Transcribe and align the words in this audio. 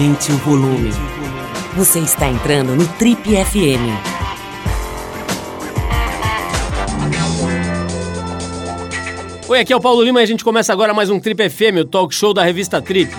Aumente 0.00 0.32
o 0.32 0.36
volume. 0.38 0.88
Você 1.76 1.98
está 1.98 2.26
entrando 2.26 2.74
no 2.74 2.88
Trip 2.88 3.20
FM. 3.22 3.84
Oi, 9.46 9.60
aqui 9.60 9.74
é 9.74 9.76
o 9.76 9.80
Paulo 9.80 10.02
Lima 10.02 10.20
e 10.20 10.22
a 10.22 10.26
gente 10.26 10.42
começa 10.42 10.72
agora 10.72 10.94
mais 10.94 11.10
um 11.10 11.20
Trip 11.20 11.50
FM, 11.50 11.80
o 11.82 11.84
talk 11.84 12.14
show 12.14 12.32
da 12.32 12.42
revista 12.42 12.80
Trip. 12.80 13.14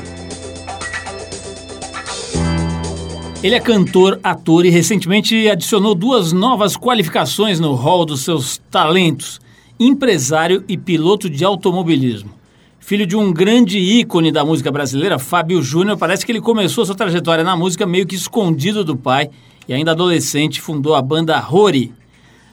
Ele 3.44 3.54
é 3.54 3.60
cantor, 3.60 4.20
ator 4.24 4.66
e 4.66 4.72
recentemente 4.72 5.48
adicionou 5.50 5.94
duas 5.94 6.34
novas 6.34 6.76
qualificações 6.76 7.60
no 7.60 7.76
hall 7.76 8.08
dos 8.08 8.22
seus 8.22 8.60
talentos: 8.72 9.40
empresário 9.80 10.64
e 10.68 10.80
piloto 10.80 11.30
de 11.30 11.46
automobilismo. 11.46 12.41
Filho 12.82 13.06
de 13.06 13.16
um 13.16 13.32
grande 13.32 13.78
ícone 13.78 14.32
da 14.32 14.44
música 14.44 14.72
brasileira, 14.72 15.20
Fábio 15.20 15.62
Júnior, 15.62 15.98
parece 15.98 16.26
que 16.26 16.32
ele 16.32 16.42
começou 16.42 16.84
sua 16.84 16.96
trajetória 16.96 17.44
na 17.44 17.56
música 17.56 17.86
meio 17.86 18.08
que 18.08 18.16
escondido 18.16 18.84
do 18.84 18.98
pai 18.98 19.30
e 19.68 19.74
ainda 19.74 19.92
adolescente 19.92 20.60
fundou 20.60 20.96
a 20.96 21.02
banda 21.02 21.38
Rory. 21.40 21.94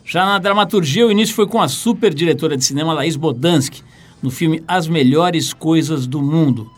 Já 0.05 0.27
na 0.27 0.39
dramaturgia, 0.39 1.07
o 1.07 1.11
início 1.11 1.35
foi 1.35 1.47
com 1.47 1.61
a 1.61 1.67
super 1.67 2.13
diretora 2.13 2.59
de 2.59 2.65
cinema 2.65 2.93
Laís 2.93 3.17
Bodansky, 3.17 3.83
no 4.23 4.31
filme 4.31 4.63
As 4.69 4.87
Melhores 4.87 5.55
Coisas 5.55 6.07
do 6.07 6.21
Mundo. 6.21 6.71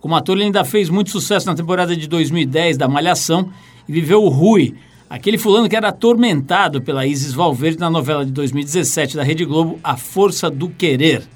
Como 0.00 0.14
ator, 0.14 0.36
ele 0.36 0.44
ainda 0.44 0.62
fez 0.62 0.90
muito 0.90 1.10
sucesso 1.10 1.46
na 1.46 1.54
temporada 1.54 1.96
de 1.96 2.06
2010 2.06 2.76
da 2.76 2.86
Malhação 2.86 3.48
e 3.88 3.92
viveu 3.92 4.22
o 4.22 4.28
Rui, 4.28 4.74
aquele 5.08 5.38
fulano 5.38 5.68
que 5.68 5.74
era 5.74 5.88
atormentado 5.88 6.82
pela 6.82 7.06
Isis 7.06 7.32
Valverde 7.32 7.80
na 7.80 7.88
novela 7.88 8.24
de 8.24 8.32
2017 8.32 9.16
da 9.16 9.22
Rede 9.22 9.46
Globo 9.46 9.80
A 9.82 9.96
Força 9.96 10.50
do 10.50 10.68
Querer. 10.68 11.26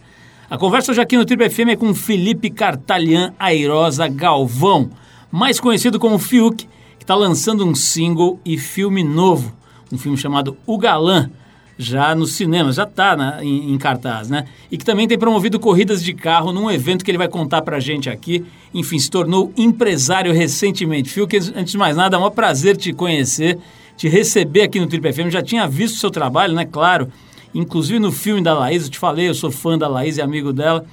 A 0.52 0.58
conversa 0.58 0.92
hoje 0.92 1.00
aqui 1.00 1.16
no 1.16 1.24
Triple 1.24 1.48
FM 1.48 1.68
é 1.70 1.76
com 1.76 1.94
Felipe 1.94 2.50
Cartalhãn 2.50 3.32
Airosa 3.38 4.06
Galvão, 4.06 4.90
mais 5.30 5.58
conhecido 5.58 5.98
como 5.98 6.18
Fiuk, 6.18 6.68
que 6.98 7.04
está 7.04 7.14
lançando 7.14 7.64
um 7.64 7.74
single 7.74 8.38
e 8.44 8.58
filme 8.58 9.02
novo, 9.02 9.50
um 9.90 9.96
filme 9.96 10.18
chamado 10.18 10.54
O 10.66 10.76
Galã, 10.76 11.30
já 11.78 12.14
no 12.14 12.26
cinema, 12.26 12.70
já 12.70 12.82
está 12.82 13.38
em, 13.40 13.72
em, 13.72 13.78
cartaz, 13.78 14.28
né? 14.28 14.44
E 14.70 14.76
que 14.76 14.84
também 14.84 15.08
tem 15.08 15.16
promovido 15.16 15.58
corridas 15.58 16.04
de 16.04 16.12
carro 16.12 16.52
num 16.52 16.70
evento 16.70 17.02
que 17.02 17.10
ele 17.10 17.16
vai 17.16 17.28
contar 17.28 17.62
pra 17.62 17.80
gente 17.80 18.10
aqui. 18.10 18.44
Enfim, 18.74 18.98
se 18.98 19.10
tornou 19.10 19.50
empresário 19.56 20.34
recentemente. 20.34 21.08
Fiuk, 21.08 21.34
antes 21.56 21.72
de 21.72 21.78
mais 21.78 21.96
nada, 21.96 22.18
é 22.18 22.20
um 22.20 22.30
prazer 22.30 22.76
te 22.76 22.92
conhecer, 22.92 23.58
te 23.96 24.06
receber 24.06 24.64
aqui 24.64 24.78
no 24.78 24.86
Triple 24.86 25.14
FM. 25.14 25.30
Já 25.30 25.40
tinha 25.40 25.66
visto 25.66 25.94
o 25.94 25.98
seu 25.98 26.10
trabalho, 26.10 26.52
né? 26.52 26.66
Claro 26.66 27.10
Inclusive 27.54 27.98
no 27.98 28.10
filme 28.10 28.42
da 28.42 28.54
Laís, 28.54 28.84
eu 28.84 28.90
te 28.90 28.98
falei, 28.98 29.28
eu 29.28 29.34
sou 29.34 29.50
fã 29.50 29.76
da 29.76 29.88
Laís 29.88 30.16
e 30.16 30.22
amigo 30.22 30.52
dela. 30.52 30.84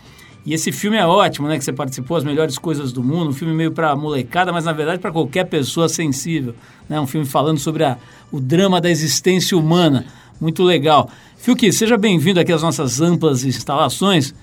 E 0.45 0.53
esse 0.53 0.71
filme 0.71 0.97
é 0.97 1.05
ótimo, 1.05 1.47
né? 1.47 1.57
Que 1.57 1.63
você 1.63 1.73
participou, 1.73 2.17
As 2.17 2.23
Melhores 2.23 2.57
Coisas 2.57 2.91
do 2.91 3.03
Mundo. 3.03 3.29
Um 3.29 3.33
filme 3.33 3.53
meio 3.53 3.71
para 3.71 3.95
molecada, 3.95 4.51
mas 4.51 4.65
na 4.65 4.71
verdade 4.71 4.99
para 4.99 5.11
qualquer 5.11 5.45
pessoa 5.45 5.87
sensível. 5.87 6.55
Né? 6.87 6.99
Um 6.99 7.07
filme 7.07 7.25
falando 7.25 7.59
sobre 7.59 7.83
a, 7.83 7.97
o 8.31 8.39
drama 8.39 8.81
da 8.81 8.89
existência 8.89 9.57
humana. 9.57 10.05
Muito 10.39 10.63
legal. 10.63 11.09
Fiuk, 11.37 11.71
seja 11.71 11.97
bem-vindo 11.97 12.39
aqui 12.39 12.51
às 12.51 12.63
nossas 12.63 12.99
amplas 13.01 13.43
instalações. 13.43 14.33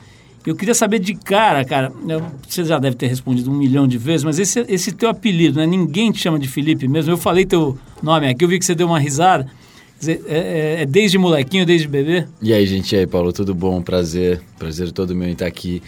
Eu 0.46 0.54
queria 0.54 0.74
saber 0.74 1.00
de 1.00 1.12
cara, 1.12 1.64
cara, 1.64 1.92
você 2.46 2.64
já 2.64 2.78
deve 2.78 2.94
ter 2.94 3.08
respondido 3.08 3.50
um 3.50 3.54
milhão 3.54 3.88
de 3.88 3.98
vezes, 3.98 4.22
mas 4.22 4.38
esse, 4.38 4.64
esse 4.68 4.92
teu 4.92 5.08
apelido, 5.08 5.58
né? 5.58 5.66
Ninguém 5.66 6.12
te 6.12 6.20
chama 6.20 6.38
de 6.38 6.46
Felipe 6.46 6.86
mesmo. 6.86 7.10
Eu 7.10 7.18
falei 7.18 7.44
teu 7.44 7.76
nome 8.00 8.28
aqui, 8.28 8.44
eu 8.44 8.48
vi 8.48 8.58
que 8.58 8.64
você 8.64 8.74
deu 8.74 8.86
uma 8.86 9.00
risada. 9.00 9.48
É, 10.04 10.10
é, 10.26 10.82
é, 10.82 10.86
desde 10.86 11.16
molequinho, 11.18 11.64
desde 11.64 11.88
bebê? 11.88 12.26
E 12.42 12.52
aí, 12.52 12.66
gente, 12.66 12.94
e 12.94 12.98
aí, 12.98 13.06
Paulo, 13.06 13.32
tudo 13.32 13.54
bom? 13.54 13.80
Prazer, 13.80 14.40
prazer 14.58 14.92
todo 14.92 15.14
meu 15.14 15.28
em 15.28 15.32
estar 15.32 15.46
aqui. 15.46 15.82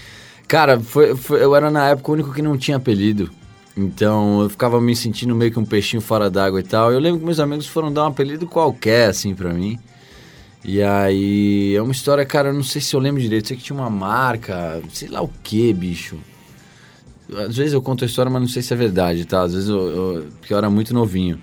Cara, 0.46 0.80
foi, 0.80 1.14
foi, 1.14 1.42
eu 1.42 1.54
era 1.54 1.70
na 1.70 1.90
época 1.90 2.10
o 2.10 2.14
único 2.14 2.32
que 2.32 2.40
não 2.40 2.56
tinha 2.56 2.78
apelido. 2.78 3.30
Então 3.76 4.42
eu 4.42 4.50
ficava 4.50 4.80
me 4.80 4.96
sentindo 4.96 5.34
meio 5.34 5.52
que 5.52 5.58
um 5.58 5.64
peixinho 5.64 6.00
fora 6.00 6.30
d'água 6.30 6.58
e 6.58 6.62
tal. 6.62 6.90
Eu 6.90 6.98
lembro 6.98 7.20
que 7.20 7.24
meus 7.24 7.38
amigos 7.38 7.66
foram 7.66 7.92
dar 7.92 8.04
um 8.04 8.08
apelido 8.08 8.46
qualquer, 8.46 9.10
assim, 9.10 9.34
pra 9.34 9.52
mim. 9.52 9.78
E 10.64 10.82
aí, 10.82 11.74
é 11.76 11.82
uma 11.82 11.92
história, 11.92 12.24
cara, 12.26 12.48
eu 12.48 12.54
não 12.54 12.64
sei 12.64 12.80
se 12.80 12.96
eu 12.96 13.00
lembro 13.00 13.20
direito. 13.20 13.48
Sei 13.48 13.56
que 13.56 13.62
tinha 13.62 13.78
uma 13.78 13.90
marca, 13.90 14.82
sei 14.92 15.08
lá 15.08 15.22
o 15.22 15.30
que, 15.42 15.72
bicho. 15.72 16.16
Às 17.46 17.56
vezes 17.56 17.74
eu 17.74 17.82
conto 17.82 18.04
a 18.04 18.06
história, 18.06 18.30
mas 18.32 18.40
não 18.40 18.48
sei 18.48 18.62
se 18.62 18.72
é 18.72 18.76
verdade, 18.76 19.24
tá? 19.26 19.42
Às 19.42 19.52
vezes 19.52 19.68
eu, 19.68 19.78
eu 19.88 20.26
porque 20.40 20.52
eu 20.52 20.58
era 20.58 20.70
muito 20.70 20.94
novinho. 20.94 21.38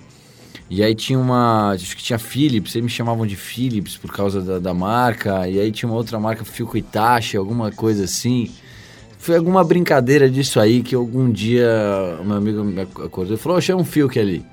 E 0.68 0.82
aí 0.82 0.94
tinha 0.94 1.18
uma. 1.18 1.72
Acho 1.72 1.96
que 1.96 2.02
tinha 2.02 2.18
Philips, 2.18 2.74
eles 2.74 2.84
me 2.84 2.90
chamavam 2.90 3.26
de 3.26 3.36
Philips 3.36 3.96
por 3.96 4.12
causa 4.12 4.40
da, 4.40 4.58
da 4.58 4.74
marca. 4.74 5.48
E 5.48 5.60
aí 5.60 5.70
tinha 5.70 5.88
uma 5.88 5.96
outra 5.96 6.18
marca, 6.18 6.44
Filco 6.44 6.76
Itachi, 6.76 7.36
alguma 7.36 7.70
coisa 7.70 8.04
assim. 8.04 8.50
Foi 9.18 9.36
alguma 9.36 9.62
brincadeira 9.62 10.28
disso 10.28 10.58
aí 10.60 10.82
que 10.82 10.94
algum 10.94 11.30
dia 11.30 12.18
meu 12.24 12.36
amigo 12.36 12.64
me 12.64 12.80
acordou 12.80 13.34
e 13.34 13.38
falou: 13.38 13.58
oh, 13.58 13.60
chama 13.60 13.82
um 13.82 13.84
Filk 13.84 14.18
ali. 14.18 14.44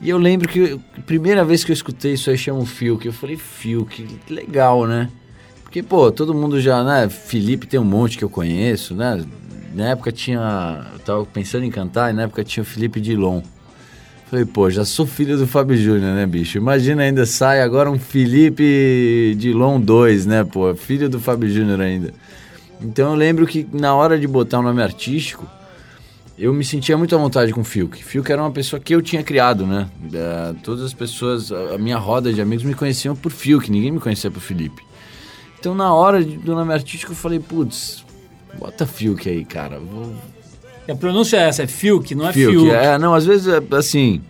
E 0.00 0.10
eu 0.10 0.18
lembro 0.18 0.48
que 0.48 0.78
primeira 1.06 1.44
vez 1.44 1.64
que 1.64 1.70
eu 1.70 1.74
escutei 1.74 2.12
isso 2.12 2.28
aí 2.28 2.36
chama 2.36 2.58
um 2.58 2.66
Filk, 2.66 3.06
eu 3.06 3.12
falei: 3.12 3.36
Filk, 3.36 4.02
que 4.26 4.32
legal, 4.32 4.86
né? 4.86 5.08
Porque, 5.62 5.82
pô, 5.82 6.10
todo 6.10 6.34
mundo 6.34 6.60
já, 6.60 6.82
né? 6.82 7.08
Felipe 7.08 7.66
tem 7.66 7.78
um 7.78 7.84
monte 7.84 8.18
que 8.18 8.24
eu 8.24 8.30
conheço, 8.30 8.94
né? 8.94 9.24
Na 9.74 9.90
época 9.90 10.10
tinha. 10.10 10.86
Eu 10.92 10.98
tava 11.00 11.26
pensando 11.26 11.64
em 11.64 11.70
cantar, 11.70 12.10
e 12.10 12.14
na 12.14 12.22
época 12.22 12.42
tinha 12.42 12.62
o 12.62 12.66
Felipe 12.66 13.00
Dilon. 13.00 13.42
Falei, 14.28 14.44
pô, 14.44 14.68
já 14.68 14.84
sou 14.84 15.06
filho 15.06 15.38
do 15.38 15.46
Fábio 15.46 15.76
Júnior, 15.76 16.14
né, 16.14 16.26
bicho? 16.26 16.58
Imagina 16.58 17.02
ainda 17.02 17.24
sai 17.24 17.60
agora 17.60 17.88
um 17.88 17.98
Felipe 17.98 19.36
Dilon 19.38 19.80
2, 19.80 20.26
né, 20.26 20.42
pô? 20.42 20.74
Filho 20.74 21.08
do 21.08 21.20
Fábio 21.20 21.48
Júnior 21.48 21.80
ainda. 21.80 22.12
Então 22.80 23.12
eu 23.12 23.14
lembro 23.14 23.46
que 23.46 23.64
na 23.72 23.94
hora 23.94 24.18
de 24.18 24.26
botar 24.26 24.58
o 24.58 24.62
nome 24.62 24.82
artístico, 24.82 25.46
eu 26.36 26.52
me 26.52 26.64
sentia 26.64 26.98
muito 26.98 27.14
à 27.14 27.18
vontade 27.18 27.52
com 27.52 27.60
o 27.60 27.64
Fiuk. 27.64 28.02
Fiuk 28.02 28.30
era 28.30 28.42
uma 28.42 28.50
pessoa 28.50 28.80
que 28.80 28.94
eu 28.94 29.00
tinha 29.00 29.22
criado, 29.22 29.64
né? 29.64 29.88
Uh, 30.02 30.54
todas 30.62 30.84
as 30.84 30.92
pessoas, 30.92 31.52
a 31.52 31.78
minha 31.78 31.96
roda 31.96 32.32
de 32.32 32.40
amigos 32.40 32.64
me 32.64 32.74
conheciam 32.74 33.14
por 33.14 33.30
Fiuk, 33.30 33.70
ninguém 33.70 33.92
me 33.92 34.00
conhecia 34.00 34.30
por 34.30 34.40
Felipe. 34.40 34.82
Então 35.58 35.72
na 35.72 35.94
hora 35.94 36.22
do 36.22 36.52
nome 36.52 36.72
artístico 36.74 37.12
eu 37.12 37.16
falei, 37.16 37.38
putz, 37.38 38.04
bota 38.58 38.86
Fiuk 38.86 39.28
aí, 39.28 39.44
cara. 39.44 39.78
Vou, 39.78 40.12
a 40.92 40.96
pronúncia 40.96 41.36
é 41.36 41.48
essa, 41.48 41.62
é 41.62 41.66
Fiuk, 41.66 42.14
não 42.14 42.28
é 42.28 42.32
Fiuk. 42.32 42.52
Fiuk. 42.52 42.70
É, 42.70 42.98
não, 42.98 43.14
às 43.14 43.26
vezes 43.26 43.48
é 43.48 43.60
assim. 43.76 44.20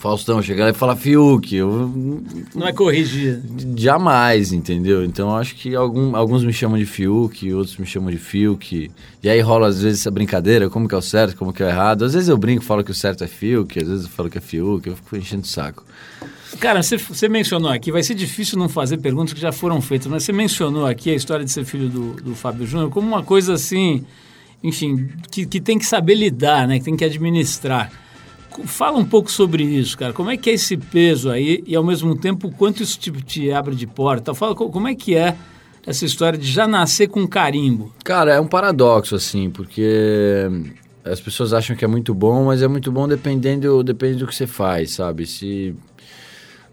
Faustão 0.00 0.40
chegar 0.40 0.64
lá 0.64 0.70
e 0.70 0.72
falar 0.72 0.96
Fiuk. 0.96 1.54
Eu, 1.54 1.92
não 2.54 2.66
é 2.66 2.72
corrigir. 2.72 3.42
Jamais, 3.76 4.50
entendeu? 4.50 5.04
Então 5.04 5.36
acho 5.36 5.54
que 5.54 5.74
algum, 5.74 6.16
alguns 6.16 6.42
me 6.42 6.54
chamam 6.54 6.78
de 6.78 6.86
Fiuk, 6.86 7.52
outros 7.52 7.76
me 7.76 7.84
chamam 7.84 8.10
de 8.10 8.16
Fiuk. 8.16 8.90
E 9.22 9.28
aí 9.28 9.40
rola 9.40 9.68
às 9.68 9.82
vezes 9.82 10.00
essa 10.00 10.10
brincadeira, 10.10 10.70
como 10.70 10.88
que 10.88 10.94
é 10.94 10.98
o 10.98 11.02
certo, 11.02 11.36
como 11.36 11.52
que 11.52 11.62
é 11.62 11.66
o 11.66 11.68
errado. 11.68 12.06
Às 12.06 12.14
vezes 12.14 12.30
eu 12.30 12.38
brinco, 12.38 12.64
falo 12.64 12.82
que 12.82 12.90
o 12.90 12.94
certo 12.94 13.22
é 13.24 13.26
Fiuk, 13.26 13.78
às 13.78 13.88
vezes 13.88 14.04
eu 14.04 14.10
falo 14.10 14.30
que 14.30 14.38
é 14.38 14.40
Fiuk, 14.40 14.88
eu 14.88 14.96
fico 14.96 15.16
enchendo 15.18 15.42
o 15.42 15.46
saco. 15.46 15.84
Cara, 16.58 16.82
você, 16.82 16.96
você 16.96 17.28
mencionou 17.28 17.70
aqui, 17.70 17.92
vai 17.92 18.02
ser 18.02 18.14
difícil 18.14 18.58
não 18.58 18.70
fazer 18.70 18.96
perguntas 18.98 19.34
que 19.34 19.40
já 19.40 19.52
foram 19.52 19.82
feitas, 19.82 20.06
mas 20.06 20.24
você 20.24 20.32
mencionou 20.32 20.86
aqui 20.86 21.10
a 21.10 21.14
história 21.14 21.44
de 21.44 21.50
ser 21.52 21.66
filho 21.66 21.90
do, 21.90 22.14
do 22.14 22.34
Fábio 22.34 22.66
Júnior 22.66 22.88
como 22.88 23.06
uma 23.06 23.22
coisa 23.22 23.52
assim 23.52 24.02
enfim, 24.62 25.08
que, 25.30 25.46
que 25.46 25.60
tem 25.60 25.78
que 25.78 25.86
saber 25.86 26.14
lidar, 26.14 26.68
né? 26.68 26.78
Que 26.78 26.84
tem 26.84 26.96
que 26.96 27.04
administrar. 27.04 27.90
Fala 28.64 28.98
um 28.98 29.04
pouco 29.04 29.30
sobre 29.30 29.62
isso, 29.62 29.96
cara. 29.96 30.12
Como 30.12 30.30
é 30.30 30.36
que 30.36 30.50
é 30.50 30.54
esse 30.54 30.76
peso 30.76 31.30
aí 31.30 31.62
e, 31.66 31.74
ao 31.74 31.84
mesmo 31.84 32.16
tempo, 32.16 32.50
quanto 32.50 32.82
isso 32.82 32.98
te, 32.98 33.10
te 33.22 33.50
abre 33.50 33.74
de 33.74 33.86
porta? 33.86 34.34
Fala 34.34 34.54
como 34.54 34.88
é 34.88 34.94
que 34.94 35.14
é 35.14 35.36
essa 35.86 36.04
história 36.04 36.38
de 36.38 36.46
já 36.46 36.68
nascer 36.68 37.08
com 37.08 37.26
carimbo. 37.26 37.92
Cara, 38.04 38.34
é 38.34 38.40
um 38.40 38.46
paradoxo, 38.46 39.14
assim, 39.14 39.48
porque 39.50 40.46
as 41.04 41.20
pessoas 41.20 41.52
acham 41.52 41.74
que 41.74 41.84
é 41.84 41.88
muito 41.88 42.14
bom, 42.14 42.44
mas 42.44 42.62
é 42.62 42.68
muito 42.68 42.92
bom 42.92 43.08
dependendo, 43.08 43.82
depende 43.82 44.18
do 44.18 44.26
que 44.26 44.34
você 44.34 44.46
faz, 44.46 44.92
sabe? 44.92 45.26
Se 45.26 45.74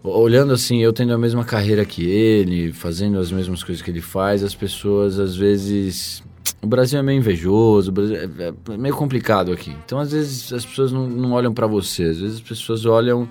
olhando 0.02 0.52
assim, 0.52 0.82
eu 0.82 0.92
tendo 0.92 1.12
a 1.12 1.18
mesma 1.18 1.44
carreira 1.44 1.84
que 1.84 2.04
ele, 2.04 2.72
fazendo 2.72 3.18
as 3.18 3.32
mesmas 3.32 3.62
coisas 3.62 3.82
que 3.82 3.90
ele 3.90 4.00
faz, 4.00 4.42
as 4.42 4.54
pessoas 4.54 5.18
às 5.18 5.34
vezes 5.36 6.22
o 6.62 6.66
Brasil 6.66 6.98
é 6.98 7.02
meio 7.02 7.18
invejoso, 7.18 7.92
é, 8.12 8.72
é 8.72 8.76
meio 8.76 8.94
complicado 8.94 9.52
aqui. 9.52 9.76
Então, 9.84 9.98
às 9.98 10.12
vezes, 10.12 10.52
as 10.52 10.64
pessoas 10.64 10.92
não, 10.92 11.06
não 11.06 11.32
olham 11.32 11.52
para 11.52 11.66
você. 11.66 12.04
Às 12.04 12.18
vezes, 12.18 12.36
as 12.36 12.42
pessoas 12.42 12.84
olham... 12.84 13.28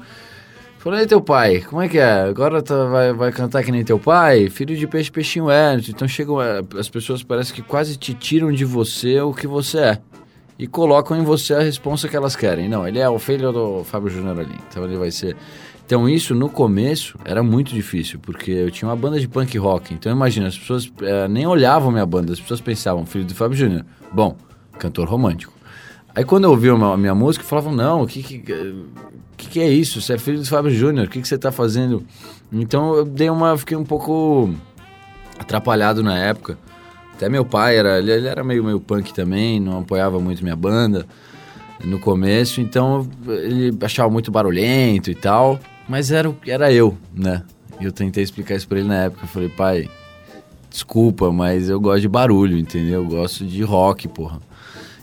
Falam, 0.78 1.02
e 1.02 1.08
teu 1.08 1.20
pai, 1.20 1.62
como 1.62 1.82
é 1.82 1.90
que 1.90 1.98
é? 1.98 2.22
Agora 2.22 2.62
tá, 2.62 2.86
vai, 2.86 3.12
vai 3.12 3.32
cantar 3.32 3.64
que 3.64 3.72
nem 3.72 3.84
teu 3.84 3.98
pai? 4.00 4.50
Filho 4.50 4.78
de 4.78 4.88
peixe, 4.88 5.12
peixinho 5.12 5.50
é. 5.50 5.76
Então, 5.76 6.08
chegam... 6.08 6.42
É, 6.42 6.62
as 6.78 6.88
pessoas 6.90 7.24
parece 7.24 7.54
que 7.54 7.62
quase 7.62 7.98
te 7.98 8.14
tiram 8.14 8.52
de 8.52 8.64
você 8.64 9.20
o 9.22 9.34
que 9.34 9.48
você 9.48 9.80
é. 9.80 10.00
E 10.60 10.66
colocam 10.68 11.18
em 11.18 11.24
você 11.24 11.54
a 11.54 11.62
resposta 11.62 12.08
que 12.08 12.16
elas 12.16 12.36
querem. 12.36 12.68
Não, 12.70 12.88
ele 12.88 13.00
é 13.00 13.10
o 13.10 13.20
filho 13.20 13.52
do 13.52 13.84
Fábio 13.84 14.10
Júnior 14.10 14.40
ali. 14.40 14.56
Então, 14.70 14.84
ele 14.84 14.98
vai 14.98 15.12
ser... 15.12 15.36
Então 15.88 16.10
isso 16.10 16.36
no 16.36 16.50
começo 16.50 17.18
era 17.24 17.42
muito 17.42 17.74
difícil, 17.74 18.20
porque 18.20 18.52
eu 18.52 18.70
tinha 18.70 18.90
uma 18.90 18.96
banda 18.96 19.18
de 19.18 19.26
punk 19.26 19.58
rock. 19.58 19.94
Então 19.94 20.12
imagina, 20.12 20.48
as 20.48 20.60
pessoas 20.60 20.92
é, 21.02 21.30
nem 21.30 21.48
olhavam 21.48 21.90
minha 21.90 22.06
banda, 22.06 22.34
as 22.34 22.42
pessoas 22.42 22.60
pensavam, 22.60 23.06
filho 23.06 23.24
do 23.24 23.34
Fábio 23.34 23.58
Júnior. 23.58 23.86
Bom, 24.12 24.36
cantor 24.78 25.08
romântico. 25.08 25.54
Aí 26.14 26.26
quando 26.26 26.44
eu 26.44 26.50
ouvi 26.50 26.68
a 26.68 26.98
minha 26.98 27.16
música, 27.16 27.46
falavam, 27.46 27.74
não, 27.74 28.02
o 28.02 28.08
que, 28.08 28.22
que, 28.22 28.40
que, 29.38 29.48
que 29.48 29.60
é 29.62 29.70
isso? 29.70 30.02
Você 30.02 30.16
é 30.16 30.18
filho 30.18 30.40
do 30.40 30.46
Fábio 30.46 30.72
Júnior, 30.72 31.08
o 31.08 31.10
que, 31.10 31.22
que 31.22 31.28
você 31.28 31.36
está 31.36 31.54
fazendo? 31.54 32.06
Então 32.52 32.94
eu 32.94 33.06
dei 33.06 33.30
uma. 33.30 33.58
fiquei 33.58 33.78
um 33.78 33.86
pouco 33.86 34.54
atrapalhado 35.40 36.04
na 36.04 36.18
época. 36.18 36.58
Até 37.14 37.30
meu 37.30 37.46
pai 37.46 37.78
era. 37.78 38.00
Ele, 38.00 38.12
ele 38.12 38.28
era 38.28 38.44
meio, 38.44 38.62
meio 38.62 38.82
punk 38.82 39.14
também, 39.14 39.58
não 39.58 39.80
apoiava 39.80 40.20
muito 40.20 40.44
minha 40.44 40.56
banda. 40.56 41.06
no 41.86 41.98
começo, 41.98 42.60
então 42.60 43.08
ele 43.26 43.78
achava 43.82 44.10
muito 44.10 44.30
barulhento 44.32 45.10
e 45.10 45.16
tal, 45.16 45.60
mas 45.88 46.12
era, 46.12 46.34
era 46.46 46.72
eu, 46.72 46.98
né? 47.14 47.44
Eu 47.80 47.92
tentei 47.92 48.24
explicar 48.24 48.56
isso 48.56 48.68
pra 48.68 48.80
ele 48.80 48.88
na 48.88 49.04
época. 49.04 49.24
Eu 49.24 49.28
falei, 49.28 49.50
pai, 49.50 49.90
desculpa, 50.70 51.32
mas 51.32 51.70
eu 51.70 51.80
gosto 51.80 52.02
de 52.02 52.08
barulho, 52.08 52.58
entendeu? 52.58 53.04
Eu 53.04 53.08
gosto 53.08 53.46
de 53.46 53.62
rock, 53.64 54.08
porra. 54.08 54.42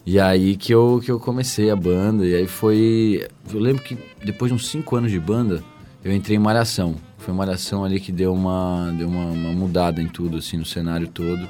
E 0.06 0.20
aí 0.20 0.56
que 0.56 0.74
eu, 0.74 1.00
que 1.02 1.10
eu 1.10 1.18
comecei 1.18 1.70
a 1.70 1.76
banda, 1.76 2.26
e 2.26 2.34
aí 2.34 2.46
foi. 2.46 3.26
Eu 3.50 3.58
lembro 3.58 3.82
que 3.82 3.96
depois 4.22 4.50
de 4.50 4.56
uns 4.56 4.68
5 4.68 4.96
anos 4.96 5.10
de 5.10 5.18
banda, 5.18 5.62
eu 6.04 6.12
entrei 6.12 6.36
em 6.36 6.40
Malhação. 6.40 6.96
Foi 7.18 7.32
Malhação 7.32 7.84
ali 7.84 7.98
que 7.98 8.12
deu 8.12 8.34
uma, 8.34 8.92
deu 8.98 9.08
uma, 9.08 9.24
uma 9.30 9.52
mudada 9.52 10.02
em 10.02 10.06
tudo, 10.06 10.36
assim, 10.38 10.58
no 10.58 10.64
cenário 10.64 11.08
todo. 11.08 11.48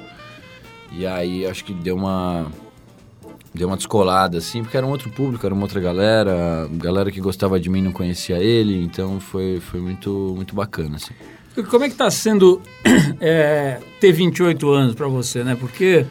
E 0.93 1.05
aí 1.05 1.45
acho 1.45 1.65
que 1.65 1.73
deu 1.73 1.97
uma 1.97 2.49
deu 3.55 3.67
uma 3.67 3.77
descolada, 3.77 4.37
assim, 4.37 4.61
porque 4.61 4.77
era 4.77 4.85
um 4.85 4.89
outro 4.89 5.09
público, 5.09 5.45
era 5.45 5.53
uma 5.53 5.63
outra 5.63 5.79
galera, 5.79 6.67
galera 6.73 7.11
que 7.11 7.19
gostava 7.19 7.59
de 7.59 7.69
mim 7.69 7.81
não 7.81 7.91
conhecia 7.91 8.37
ele, 8.37 8.83
então 8.83 9.19
foi, 9.19 9.59
foi 9.59 9.79
muito, 9.79 10.33
muito 10.35 10.53
bacana, 10.55 10.97
assim. 10.97 11.13
Como 11.69 11.85
é 11.85 11.87
que 11.87 11.93
está 11.93 12.11
sendo 12.11 12.61
é, 13.19 13.79
ter 13.99 14.11
28 14.11 14.69
anos 14.69 14.95
para 14.95 15.07
você, 15.07 15.43
né? 15.43 15.55
Porque 15.57 16.05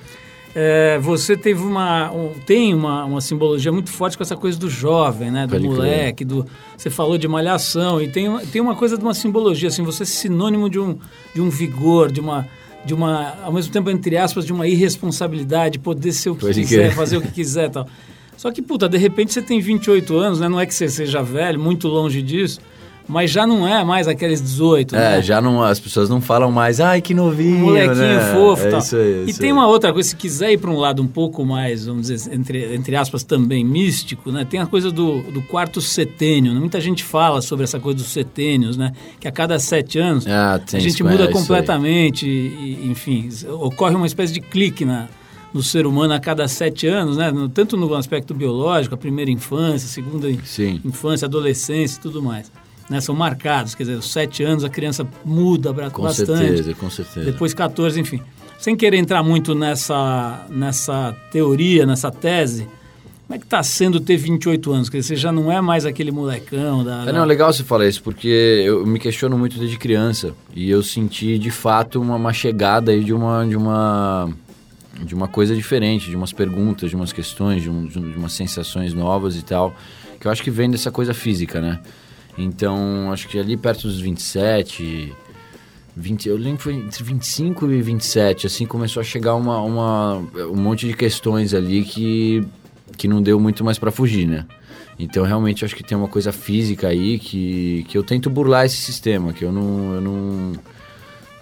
é, 0.55 0.99
você 1.01 1.37
teve 1.37 1.63
uma, 1.63 2.11
um, 2.13 2.33
tem 2.47 2.73
uma, 2.73 3.05
uma 3.05 3.21
simbologia 3.21 3.73
muito 3.73 3.91
forte 3.91 4.17
com 4.17 4.23
essa 4.23 4.37
coisa 4.37 4.59
do 4.59 4.71
jovem, 4.71 5.31
né? 5.31 5.47
Do 5.47 5.51
Pode 5.51 5.67
moleque, 5.67 6.25
do, 6.25 6.47
você 6.77 6.89
falou 6.89 7.19
de 7.19 7.29
malhação 7.29 8.01
e 8.01 8.09
tem, 8.09 8.35
tem 8.47 8.63
uma 8.63 8.75
coisa 8.75 8.97
de 8.97 9.03
uma 9.03 9.15
simbologia, 9.15 9.69
assim, 9.69 9.83
você 9.83 10.05
é 10.05 10.07
sinônimo 10.07 10.71
de 10.71 10.79
um, 10.79 10.99
de 11.35 11.41
um 11.41 11.51
vigor, 11.51 12.11
de 12.11 12.21
uma 12.21 12.47
de 12.85 12.93
uma, 12.95 13.35
ao 13.43 13.53
mesmo 13.53 13.73
tempo, 13.73 13.91
entre 13.91 14.17
aspas, 14.17 14.45
de 14.45 14.53
uma 14.53 14.67
irresponsabilidade, 14.67 15.79
poder 15.79 16.13
ser 16.13 16.31
o 16.31 16.35
que 16.35 16.43
Pode 16.43 16.61
quiser, 16.61 16.77
crer. 16.77 16.95
fazer 16.95 17.17
o 17.17 17.23
que 17.23 17.31
quiser 17.31 17.69
e 17.69 17.71
tal. 17.73 17.89
Só 18.37 18.51
que, 18.51 18.61
puta, 18.61 18.89
de 18.89 18.99
repente 18.99 19.33
você 19.33 19.41
tem 19.41 19.61
28 19.61 20.17
anos, 20.17 20.41
né? 20.41 20.49
Não 20.49 20.59
é 20.61 20.67
que 20.67 20.75
você 20.75 20.89
seja 20.89 21.23
velho, 21.23 21.59
muito 21.59 21.89
longe 21.89 22.21
disso, 22.21 22.61
mas 23.07 23.31
já 23.31 23.47
não 23.47 23.67
é 23.69 23.85
mais 23.85 24.09
aqueles 24.09 24.41
18, 24.41 24.97
É, 24.97 24.99
né? 25.17 25.23
já 25.23 25.41
não, 25.41 25.63
as 25.63 25.79
pessoas 25.79 26.09
não 26.09 26.21
falam 26.21 26.51
mais, 26.51 26.81
ai, 26.81 27.01
que 27.01 27.13
novinho, 27.15 27.59
molequinho 27.67 27.95
né? 27.97 28.33
fofo 28.33 28.65
e 28.65 28.67
é 28.67 28.71
tal. 28.71 28.79
Isso 28.81 28.97
aí, 28.97 29.25
e 29.27 29.31
isso 29.31 29.39
tem 29.41 29.51
aí. 29.51 29.53
uma 29.53 29.67
outra 29.67 29.93
coisa, 29.93 30.09
se 30.09 30.17
quiser 30.17 30.53
ir 30.53 30.59
para 30.59 30.71
um 30.71 30.77
lado 30.79 31.03
um 31.03 31.07
pouco 31.07 31.45
mais, 31.45 31.87
vamos 31.87 32.09
dizer, 32.09 32.33
entre, 32.35 32.75
entre 32.75 32.97
aspas, 32.97 33.23
também 33.23 33.65
místico, 33.65 34.33
né? 34.33 34.45
Tem 34.49 34.59
a 34.61 34.67
coisa 34.67 34.91
do, 34.91 35.21
do 35.31 35.43
quarto 35.43 35.81
setênio. 35.81 36.53
né? 36.55 36.61
Muita 36.61 36.81
gente 36.81 37.05
fala 37.05 37.43
sobre 37.43 37.65
essa 37.65 37.79
coisa 37.79 37.99
dos 37.99 38.09
setênios, 38.09 38.77
né? 38.77 38.93
Que 39.21 39.29
a 39.29 39.33
cada 39.33 39.59
sete 39.59 39.99
anos 39.99 40.27
Ah, 40.27 40.55
a 40.55 40.79
gente 40.79 40.89
isso, 40.95 41.05
muda 41.05 41.25
é 41.25 41.29
completamente, 41.33 42.27
e, 42.27 42.79
e, 42.85 42.89
enfim, 42.91 43.29
ocorre 43.61 43.95
uma 43.95 44.07
espécie 44.07 44.33
de 44.33 44.41
clique 44.41 44.85
na, 44.85 45.09
no 45.53 45.63
ser 45.63 45.87
humano 45.87 46.15
a 46.15 46.19
cada 46.21 46.49
sete 46.49 46.87
anos, 46.87 47.17
né? 47.17 47.33
Tanto 47.53 47.77
no 47.77 47.95
aspecto 47.95 48.35
biológico, 48.35 48.95
a 48.95 48.99
primeira 48.99 49.31
infância, 49.31 49.87
a 49.87 49.91
segunda 49.91 50.29
Sim. 50.45 50.81
infância, 50.85 51.27
adolescência 51.27 51.99
e 51.99 52.01
tudo 52.01 52.23
mais. 52.23 52.51
Né? 52.91 53.01
São 53.01 53.15
marcados, 53.15 53.75
quer 53.75 53.85
dizer, 53.85 53.97
aos 53.97 54.11
sete 54.13 54.43
anos 54.43 54.63
a 54.65 54.69
criança 54.69 55.07
muda 55.25 55.73
Com 55.91 56.03
bastante. 56.03 56.39
certeza, 56.39 56.75
com 56.75 56.91
certeza. 56.91 57.25
Depois 57.31 57.55
14, 57.55 57.99
enfim. 58.01 58.21
Sem 58.59 58.77
querer 58.77 58.97
entrar 58.99 59.23
muito 59.23 59.55
nessa, 59.55 60.47
nessa 60.51 61.15
teoria, 61.31 61.85
nessa 61.87 62.11
tese, 62.11 62.67
como 63.27 63.37
é 63.37 63.39
que 63.39 63.45
está 63.45 63.63
sendo 63.63 64.01
ter 64.01 64.17
28 64.19 64.71
anos? 64.73 64.89
Quer 64.91 64.99
dizer, 64.99 65.15
você 65.15 65.17
já 65.21 65.33
não 65.33 65.51
é 65.51 65.61
mais 65.61 65.87
aquele 65.87 66.11
molecão 66.11 66.85
da... 66.85 67.05
É, 67.09 67.13
não, 67.13 67.25
legal 67.25 67.53
você 67.53 67.65
falar 67.65 67.87
isso, 67.89 68.03
porque 68.03 68.29
eu 68.29 68.87
me 68.87 68.99
questiono 68.99 69.37
muito 69.39 69.59
desde 69.59 69.79
criança. 69.79 70.35
E 70.55 70.69
eu 70.71 70.83
senti, 70.83 71.39
de 71.39 71.51
fato, 71.51 72.01
uma, 72.01 72.17
uma 72.17 72.33
chegada 72.35 72.93
aí 72.93 73.03
de 73.03 73.13
uma, 73.15 73.47
de 73.47 73.57
uma... 73.57 74.31
De 75.03 75.13
uma 75.15 75.27
coisa 75.27 75.57
diferente, 75.57 76.09
de 76.09 76.15
umas 76.15 76.33
perguntas, 76.33 76.89
de 76.91 76.95
umas 76.97 77.13
questões, 77.13 77.63
de 77.63 77.69
um- 77.69 77.87
de 77.87 77.99
umas 77.99 78.33
sensações 78.33 78.95
novas 78.95 79.37
e 79.37 79.43
tal. 79.43 79.75
Que 80.21 80.27
eu 80.29 80.31
acho 80.31 80.41
que 80.43 80.51
vem 80.53 80.71
dessa 80.71 80.91
coisa 80.91 81.13
física, 81.13 81.61
né? 81.61 81.81
Então, 82.37 83.13
acho 83.13 83.29
que 83.29 83.39
ali 83.39 83.57
perto 83.57 83.83
dos 83.83 84.01
27... 84.01 85.13
20, 85.97 86.29
eu 86.29 86.37
lembro 86.37 86.57
que 86.57 86.65
foi 86.65 86.75
entre 86.75 87.05
25 87.05 87.71
e 87.71 87.81
27, 87.81 88.49
assim, 88.49 88.67
começou 88.67 89.01
a 89.01 89.05
chegar 89.05 89.37
uma, 89.37 89.61
uma, 89.61 90.17
um 90.51 90.57
monte 90.57 90.89
de 90.89 90.95
questões 90.95 91.55
ali 91.55 91.85
que, 91.85 92.45
que 92.97 93.07
não 93.07 93.23
deu 93.23 93.39
muito 93.39 93.65
mais 93.65 93.79
pra 93.79 93.93
fugir, 93.93 94.27
né? 94.27 94.45
Então, 94.99 95.25
realmente, 95.25 95.65
acho 95.65 95.75
que 95.75 95.85
tem 95.85 95.97
uma 95.97 96.09
coisa 96.09 96.33
física 96.33 96.89
aí 96.89 97.19
que, 97.19 97.85
que 97.89 97.97
eu 97.97 98.03
tento 98.03 98.31
burlar 98.31 98.65
esse 98.65 98.77
sistema, 98.77 99.33
que 99.33 99.45
eu 99.45 99.53
não, 99.53 99.95
eu 99.95 100.01
não, 100.01 100.53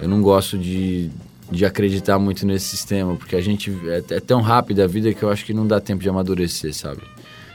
eu 0.00 0.08
não 0.08 0.22
gosto 0.22 0.58
de, 0.58 1.10
de 1.50 1.64
acreditar 1.64 2.18
muito 2.18 2.46
nesse 2.46 2.68
sistema, 2.68 3.14
porque 3.14 3.36
a 3.36 3.40
gente 3.40 3.70
é, 3.86 4.16
é 4.16 4.20
tão 4.20 4.40
rápida 4.40 4.84
a 4.84 4.86
vida 4.86 5.12
que 5.12 5.22
eu 5.22 5.30
acho 5.30 5.44
que 5.44 5.54
não 5.54 5.66
dá 5.66 5.80
tempo 5.80 6.02
de 6.02 6.08
amadurecer, 6.08 6.74
sabe? 6.74 7.02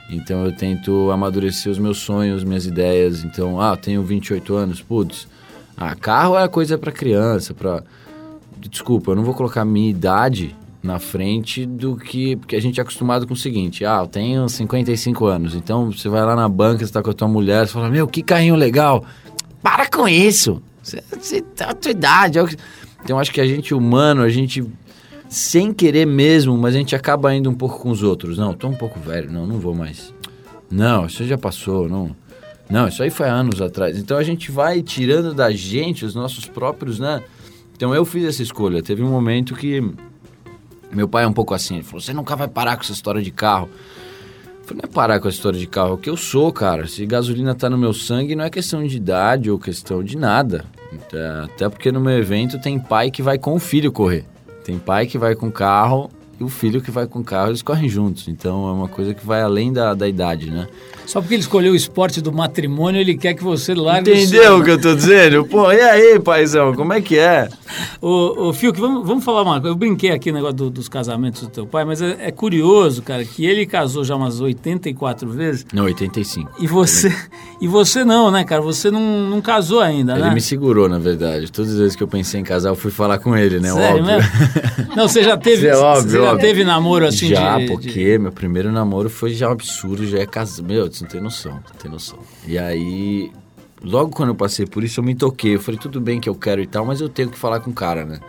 Então, 0.09 0.45
eu 0.45 0.51
tento 0.55 1.11
amadurecer 1.11 1.71
os 1.71 1.77
meus 1.77 1.97
sonhos, 1.99 2.43
minhas 2.43 2.65
ideias. 2.65 3.23
Então, 3.23 3.59
ah, 3.59 3.75
tenho 3.75 4.01
28 4.03 4.55
anos, 4.55 4.81
putz, 4.81 5.27
ah, 5.75 5.93
carro 5.95 6.37
é 6.37 6.47
coisa 6.47 6.77
pra 6.77 6.91
criança, 6.91 7.53
pra... 7.53 7.83
Desculpa, 8.59 9.11
eu 9.11 9.15
não 9.15 9.23
vou 9.23 9.33
colocar 9.33 9.63
minha 9.65 9.89
idade 9.89 10.55
na 10.81 10.97
frente 10.97 11.65
do 11.65 11.95
que... 11.95 12.35
Porque 12.37 12.55
a 12.55 12.61
gente 12.61 12.79
é 12.79 12.83
acostumado 12.83 13.27
com 13.27 13.33
o 13.33 13.37
seguinte, 13.37 13.85
ah, 13.85 13.99
eu 14.01 14.07
tenho 14.07 14.47
55 14.47 15.25
anos, 15.25 15.53
então 15.55 15.91
você 15.91 16.07
vai 16.09 16.23
lá 16.23 16.35
na 16.35 16.47
banca, 16.49 16.85
você 16.85 16.91
tá 16.91 17.03
com 17.03 17.09
a 17.11 17.13
tua 17.13 17.27
mulher, 17.27 17.67
você 17.67 17.73
fala, 17.73 17.89
meu, 17.89 18.07
que 18.07 18.23
carrinho 18.23 18.55
legal. 18.55 19.03
Para 19.61 19.89
com 19.89 20.07
isso! 20.07 20.61
Você, 20.81 21.03
você 21.19 21.41
tá 21.41 21.71
a 21.71 21.73
tua 21.73 21.91
idade. 21.91 22.39
é 22.39 22.45
que- 22.45 22.55
Então, 23.03 23.19
acho 23.19 23.31
que 23.31 23.41
a 23.41 23.45
gente 23.47 23.73
humano, 23.73 24.21
a 24.21 24.29
gente... 24.29 24.63
Sem 25.29 25.73
querer 25.73 26.05
mesmo, 26.05 26.57
mas 26.57 26.73
a 26.75 26.77
gente 26.77 26.95
acaba 26.95 27.33
indo 27.35 27.49
um 27.49 27.53
pouco 27.53 27.79
com 27.79 27.91
os 27.91 28.01
outros. 28.01 28.37
Não, 28.37 28.53
tô 28.53 28.67
um 28.67 28.75
pouco 28.75 28.99
velho, 28.99 29.31
não, 29.31 29.45
não 29.45 29.59
vou 29.59 29.75
mais. 29.75 30.13
Não, 30.71 31.05
isso 31.05 31.25
já 31.25 31.37
passou, 31.37 31.87
não... 31.89 32.15
Não, 32.69 32.87
isso 32.87 33.01
aí 33.01 33.09
foi 33.09 33.29
anos 33.29 33.61
atrás. 33.61 33.97
Então 33.97 34.17
a 34.17 34.23
gente 34.23 34.51
vai 34.51 34.81
tirando 34.81 35.33
da 35.33 35.51
gente 35.51 36.03
os 36.03 36.13
nossos 36.13 36.45
próprios, 36.45 36.99
né? 36.99 37.23
Então 37.75 37.95
eu 37.95 38.03
fiz 38.03 38.25
essa 38.25 38.43
escolha. 38.43 38.83
Teve 38.83 39.03
um 39.03 39.09
momento 39.09 39.55
que 39.55 39.81
meu 40.91 41.07
pai 41.07 41.23
é 41.23 41.27
um 41.27 41.33
pouco 41.33 41.53
assim, 41.53 41.75
ele 41.75 41.83
falou: 41.83 42.01
"Você 42.01 42.13
nunca 42.13 42.35
vai 42.35 42.47
parar 42.47 42.75
com 42.75 42.83
essa 42.83 42.91
história 42.91 43.21
de 43.21 43.31
carro". 43.31 43.69
Eu 44.59 44.63
falei: 44.65 44.81
"Não 44.83 44.89
é 44.89 44.93
parar 44.93 45.19
com 45.21 45.27
a 45.27 45.31
história 45.31 45.57
de 45.57 45.67
carro, 45.67 45.91
é 45.91 45.93
o 45.93 45.97
que 45.97 46.09
eu 46.09 46.17
sou, 46.17 46.51
cara. 46.51 46.87
Se 46.87 47.05
gasolina 47.05 47.55
tá 47.55 47.69
no 47.69 47.77
meu 47.77 47.93
sangue, 47.93 48.35
não 48.35 48.43
é 48.43 48.49
questão 48.49 48.85
de 48.85 48.97
idade 48.97 49.49
ou 49.49 49.57
questão 49.57 50.03
de 50.03 50.17
nada. 50.17 50.65
Até 51.45 51.69
porque 51.69 51.89
no 51.89 52.01
meu 52.01 52.17
evento 52.17 52.59
tem 52.59 52.77
pai 52.77 53.09
que 53.09 53.21
vai 53.21 53.37
com 53.37 53.55
o 53.55 53.59
filho 53.59 53.93
correr. 53.93 54.25
Tem 54.67 54.77
pai 54.77 55.07
que 55.07 55.17
vai 55.17 55.33
com 55.33 55.49
carro 55.49 56.09
e 56.39 56.43
o 56.43 56.49
filho 56.49 56.81
que 56.81 56.91
vai 56.91 57.05
com 57.07 57.19
o 57.19 57.23
carro, 57.23 57.49
eles 57.49 57.61
correm 57.61 57.89
juntos. 57.89 58.27
Então 58.27 58.67
é 58.67 58.71
uma 58.71 58.87
coisa 58.87 59.13
que 59.13 59.25
vai 59.25 59.41
além 59.41 59.71
da, 59.73 59.93
da 59.93 60.07
idade, 60.07 60.51
né? 60.51 60.67
Só 61.05 61.21
porque 61.21 61.35
ele 61.35 61.41
escolheu 61.41 61.71
o 61.71 61.75
esporte 61.75 62.19
do 62.21 62.33
matrimônio, 62.33 62.99
ele 62.99 63.15
quer 63.17 63.33
que 63.33 63.41
você 63.43 63.73
largue 63.73 64.11
Entendeu 64.11 64.57
o 64.57 64.63
que 64.63 64.71
eu 64.71 64.81
tô 64.81 64.93
dizendo? 64.93 65.45
Pô, 65.45 65.71
e 65.71 65.79
aí, 65.79 66.19
paizão, 66.19 66.73
como 66.75 66.91
é 66.91 66.99
que 66.99 67.17
é? 67.17 67.47
Ô, 68.01 68.49
ô 68.49 68.53
Fiuk, 68.53 68.77
vamos, 68.79 69.07
vamos 69.07 69.23
falar 69.23 69.41
uma 69.43 69.53
coisa. 69.61 69.69
Eu 69.69 69.75
brinquei 69.77 70.11
aqui 70.11 70.31
no 70.31 70.35
negócio 70.35 70.57
do- 70.57 70.69
dos 70.69 70.89
casamentos 70.89 71.43
do 71.43 71.47
teu 71.47 71.65
pai, 71.65 71.85
mas 71.85 72.01
é, 72.01 72.17
é 72.19 72.31
curioso, 72.31 73.01
cara, 73.01 73.23
que 73.23 73.45
ele 73.45 73.65
casou 73.65 74.03
já 74.03 74.15
umas 74.17 74.41
84 74.41 75.29
vezes 75.29 75.65
Não, 75.73 75.85
85. 75.85 76.51
e 76.59 76.67
você, 76.67 77.09
e 77.61 77.67
você 77.69 78.03
não, 78.03 78.29
né, 78.29 78.43
cara? 78.43 78.61
Você 78.61 78.91
não, 78.91 79.29
não 79.29 79.39
casou 79.39 79.79
ainda, 79.79 80.11
Ele 80.13 80.23
né? 80.23 80.33
me 80.33 80.41
segurou, 80.41 80.89
na 80.89 80.99
verdade. 80.99 81.49
Todas 81.49 81.71
as 81.71 81.77
vezes 81.79 81.95
que 81.95 82.03
eu 82.03 82.07
pensei 82.07 82.41
em 82.41 82.43
casar, 82.43 82.69
eu 82.69 82.75
fui 82.75 82.91
falar 82.91 83.17
com 83.19 83.35
ele, 83.35 83.61
né? 83.61 83.71
Sério 83.71 84.01
óbvio. 84.03 84.17
mesmo? 84.17 84.95
Não, 84.95 85.07
você 85.07 85.23
já 85.23 85.37
teve, 85.39 85.67
Isso 85.67 85.77
é 85.77 85.77
óbvio, 85.77 86.26
já 86.35 86.37
teve 86.37 86.63
namoro 86.63 87.05
assim 87.07 87.27
já, 87.29 87.57
de, 87.57 87.65
de- 87.65 87.71
porque 87.73 88.17
meu 88.17 88.31
primeiro 88.31 88.71
namoro 88.71 89.09
foi 89.09 89.33
já 89.33 89.49
um 89.49 89.51
absurdo, 89.51 90.05
já 90.07 90.19
é 90.19 90.25
casar. 90.25 90.63
Meu, 90.63 90.91
você 90.91 91.03
não 91.03 91.09
tem 91.11 91.21
noção, 91.21 91.53
não 91.53 91.75
tem 91.79 91.89
noção. 91.91 92.19
E 92.47 92.57
aí, 92.57 93.31
logo 93.83 94.11
quando 94.11 94.29
eu 94.29 94.35
passei 94.35 94.65
por 94.65 94.83
isso, 94.83 94.99
eu 94.99 95.03
me 95.03 95.15
toquei. 95.15 95.55
Eu 95.55 95.59
falei, 95.59 95.79
tudo 95.79 95.99
bem 96.01 96.19
que 96.19 96.27
eu 96.29 96.35
quero 96.35 96.61
e 96.61 96.67
tal, 96.67 96.85
mas 96.85 97.01
eu 97.01 97.09
tenho 97.09 97.29
que 97.29 97.37
falar 97.37 97.59
com 97.59 97.71
o 97.71 97.73
cara, 97.73 98.05
né? 98.05 98.19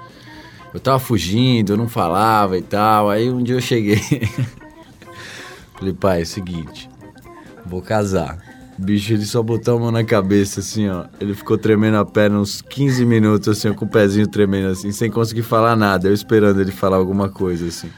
Eu 0.74 0.80
tava 0.80 0.98
fugindo, 0.98 1.72
eu 1.72 1.76
não 1.76 1.88
falava 1.88 2.58
e 2.58 2.62
tal. 2.62 3.08
Aí 3.10 3.30
um 3.30 3.42
dia 3.42 3.54
eu 3.54 3.60
cheguei. 3.60 4.00
falei, 5.76 5.94
pai, 5.94 6.20
é 6.20 6.22
o 6.22 6.26
seguinte, 6.26 6.88
vou 7.64 7.80
casar. 7.82 8.38
Bicho, 8.78 9.12
ele 9.12 9.26
só 9.26 9.42
botou 9.42 9.76
a 9.76 9.80
mão 9.80 9.90
na 9.90 10.04
cabeça, 10.04 10.60
assim, 10.60 10.88
ó. 10.88 11.06
Ele 11.20 11.34
ficou 11.34 11.58
tremendo 11.58 11.96
a 11.96 12.04
perna 12.04 12.38
uns 12.38 12.62
15 12.62 13.04
minutos, 13.04 13.48
assim, 13.48 13.68
ó, 13.68 13.74
com 13.74 13.84
o 13.84 13.88
pezinho 13.88 14.28
tremendo, 14.28 14.68
assim, 14.68 14.92
sem 14.92 15.10
conseguir 15.10 15.42
falar 15.42 15.74
nada. 15.74 16.06
Eu 16.06 16.14
esperando 16.14 16.60
ele 16.60 16.70
falar 16.70 16.96
alguma 16.96 17.28
coisa, 17.28 17.66
assim. 17.66 17.90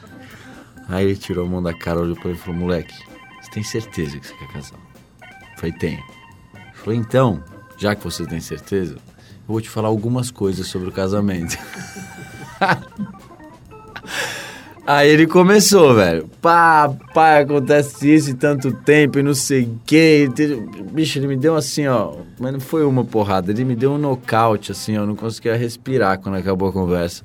Aí 0.89 1.05
ele 1.05 1.17
tirou 1.17 1.47
a 1.47 1.49
mão 1.49 1.63
da 1.63 1.75
cara, 1.75 2.01
olhou 2.01 2.17
pra 2.17 2.31
ele 2.31 2.39
e 2.39 2.41
falou: 2.41 2.59
Moleque, 2.59 2.95
você 3.43 3.51
tem 3.51 3.63
certeza 3.63 4.19
que 4.19 4.27
você 4.27 4.35
quer 4.35 4.49
casar? 4.49 4.81
Falei: 5.59 5.73
Tenho. 5.73 6.03
Falou: 6.75 6.95
Então, 6.95 7.45
já 7.77 7.95
que 7.95 8.03
você 8.03 8.25
tem 8.25 8.41
certeza, 8.41 8.95
eu 8.95 9.47
vou 9.47 9.61
te 9.61 9.69
falar 9.69 9.89
algumas 9.89 10.31
coisas 10.31 10.67
sobre 10.67 10.89
o 10.89 10.93
casamento. 10.93 11.59
Aí 14.87 15.09
ele 15.09 15.27
começou, 15.27 15.95
velho. 15.95 16.29
Pá, 16.41 16.93
pá, 17.15 17.39
acontece 17.39 18.13
isso 18.13 18.31
em 18.31 18.35
tanto 18.35 18.73
tempo 18.73 19.19
e 19.19 19.23
não 19.23 19.35
sei 19.35 19.63
o 19.63 19.81
quê. 19.87 20.29
Bicho, 20.91 21.19
ele 21.19 21.27
me 21.27 21.37
deu 21.37 21.55
assim, 21.55 21.87
ó. 21.87 22.15
Mas 22.39 22.53
não 22.53 22.61
foi 22.61 22.85
uma 22.85 23.05
porrada, 23.05 23.53
ele 23.53 23.65
me 23.65 23.77
deu 23.77 23.93
um 23.93 23.99
nocaute, 23.99 24.73
assim, 24.73 24.97
ó. 24.97 25.07
Não 25.07 25.15
conseguia 25.15 25.57
respirar 25.57 26.19
quando 26.19 26.37
acabou 26.37 26.69
a 26.69 26.73
conversa. 26.73 27.25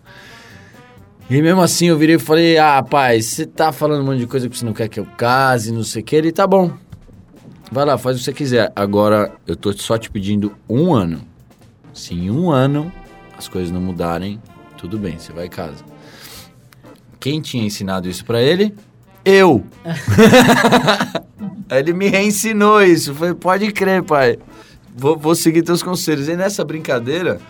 E 1.28 1.42
mesmo 1.42 1.62
assim 1.62 1.88
eu 1.88 1.98
virei 1.98 2.18
e 2.18 2.20
falei, 2.20 2.58
ah, 2.58 2.84
pai, 2.84 3.20
você 3.20 3.48
tá 3.48 3.72
falando 3.72 4.02
um 4.02 4.06
monte 4.06 4.20
de 4.20 4.28
coisa 4.28 4.48
que 4.48 4.56
você 4.56 4.64
não 4.64 4.74
quer 4.74 4.88
que 4.88 5.00
eu 5.00 5.06
case, 5.18 5.72
não 5.72 5.84
sei 5.84 6.02
o 6.04 6.06
que. 6.06 6.16
Ele, 6.16 6.32
tá 6.32 6.46
bom. 6.46 6.72
Vai 7.72 7.84
lá, 7.84 7.98
faz 7.98 8.16
o 8.16 8.20
que 8.20 8.26
você 8.26 8.34
quiser. 8.34 8.72
Agora, 8.76 9.32
eu 9.48 9.56
tô 9.56 9.74
só 9.74 9.98
te 9.98 10.12
pedindo 10.12 10.54
um 10.70 10.94
ano. 10.94 11.22
Se 11.94 12.14
em 12.14 12.30
um 12.30 12.52
ano 12.52 12.92
as 13.36 13.48
coisas 13.48 13.72
não 13.72 13.82
mudarem, 13.82 14.40
tudo 14.78 15.00
bem, 15.00 15.18
você 15.18 15.34
vai 15.34 15.48
em 15.48 15.50
casa. 15.50 15.95
Quem 17.26 17.42
tinha 17.42 17.66
ensinado 17.66 18.08
isso 18.08 18.24
pra 18.24 18.40
ele? 18.40 18.72
Eu! 19.26 19.66
ele 21.72 21.92
me 21.92 22.08
reensinou 22.08 22.84
isso. 22.84 23.16
Foi, 23.16 23.34
pode 23.34 23.72
crer, 23.72 24.04
pai. 24.04 24.38
Vou, 24.96 25.18
vou 25.18 25.34
seguir 25.34 25.64
teus 25.64 25.82
conselhos. 25.82 26.28
E 26.28 26.36
nessa 26.36 26.64
brincadeira, 26.64 27.42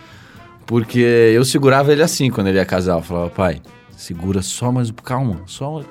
porque 0.64 0.98
eu 0.98 1.44
segurava 1.44 1.92
ele 1.92 2.02
assim 2.02 2.30
quando 2.30 2.46
ele 2.46 2.56
ia 2.56 2.64
casar. 2.64 2.94
Eu 2.94 3.02
falava, 3.02 3.28
pai, 3.28 3.60
segura 3.94 4.40
só 4.40 4.72
mais 4.72 4.90
calma, 5.04 5.42
só 5.44 5.84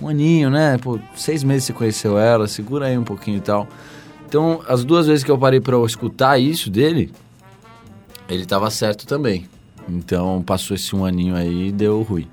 um 0.00 0.06
aninho, 0.06 0.48
né? 0.48 0.78
Pô, 0.78 1.00
seis 1.16 1.42
meses 1.42 1.64
você 1.64 1.72
conheceu 1.72 2.16
ela, 2.16 2.46
segura 2.46 2.86
aí 2.86 2.96
um 2.96 3.02
pouquinho 3.02 3.38
e 3.38 3.40
tal. 3.40 3.66
Então, 4.24 4.62
as 4.68 4.84
duas 4.84 5.08
vezes 5.08 5.24
que 5.24 5.30
eu 5.32 5.36
parei 5.36 5.60
para 5.60 5.76
escutar 5.84 6.38
isso 6.38 6.70
dele, 6.70 7.10
ele 8.28 8.46
tava 8.46 8.70
certo 8.70 9.04
também. 9.04 9.48
Então, 9.88 10.40
passou 10.46 10.76
esse 10.76 10.94
um 10.94 11.04
aninho 11.04 11.34
aí 11.34 11.70
e 11.70 11.72
deu 11.72 12.02
ruim. 12.02 12.28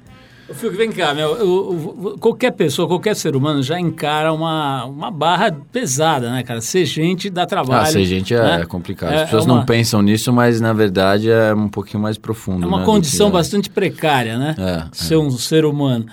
Fico, 0.54 0.75
vem 0.75 0.92
cá, 0.92 1.12
meu, 1.12 1.36
eu, 1.38 1.96
eu, 2.04 2.18
qualquer 2.20 2.52
pessoa, 2.52 2.88
qualquer 2.88 3.16
ser 3.16 3.36
humano 3.36 3.64
já 3.64 3.80
encara 3.80 4.32
uma, 4.32 4.86
uma 4.86 5.10
barra 5.10 5.52
pesada, 5.72 6.32
né, 6.32 6.44
cara? 6.44 6.62
Ser 6.62 6.86
gente 6.86 7.32
dá 7.32 7.48
trabalho. 7.48 7.82
Ah, 7.82 7.86
ser 7.88 8.06
gente 8.06 8.34
é, 8.34 8.42
né? 8.42 8.62
é 8.62 8.66
complicado. 8.66 9.12
As 9.12 9.22
é, 9.22 9.24
pessoas 9.25 9.46
é 9.46 9.50
uma... 9.50 9.58
não 9.58 9.66
pensam 9.66 10.04
nisso, 10.04 10.32
mas 10.32 10.62
na 10.62 10.72
verdade 10.72 11.32
é 11.32 11.52
um 11.52 11.68
pouquinho 11.68 12.02
mais 12.02 12.20
profundo. 12.20 12.64
É 12.64 12.68
uma 12.68 12.80
né, 12.80 12.86
condição 12.86 13.32
bastante 13.32 13.72
precária, 13.72 14.38
né? 14.38 14.56
É, 14.60 14.88
ser 14.92 15.18
um 15.18 15.32
ser 15.32 15.66
humano. 15.66 16.06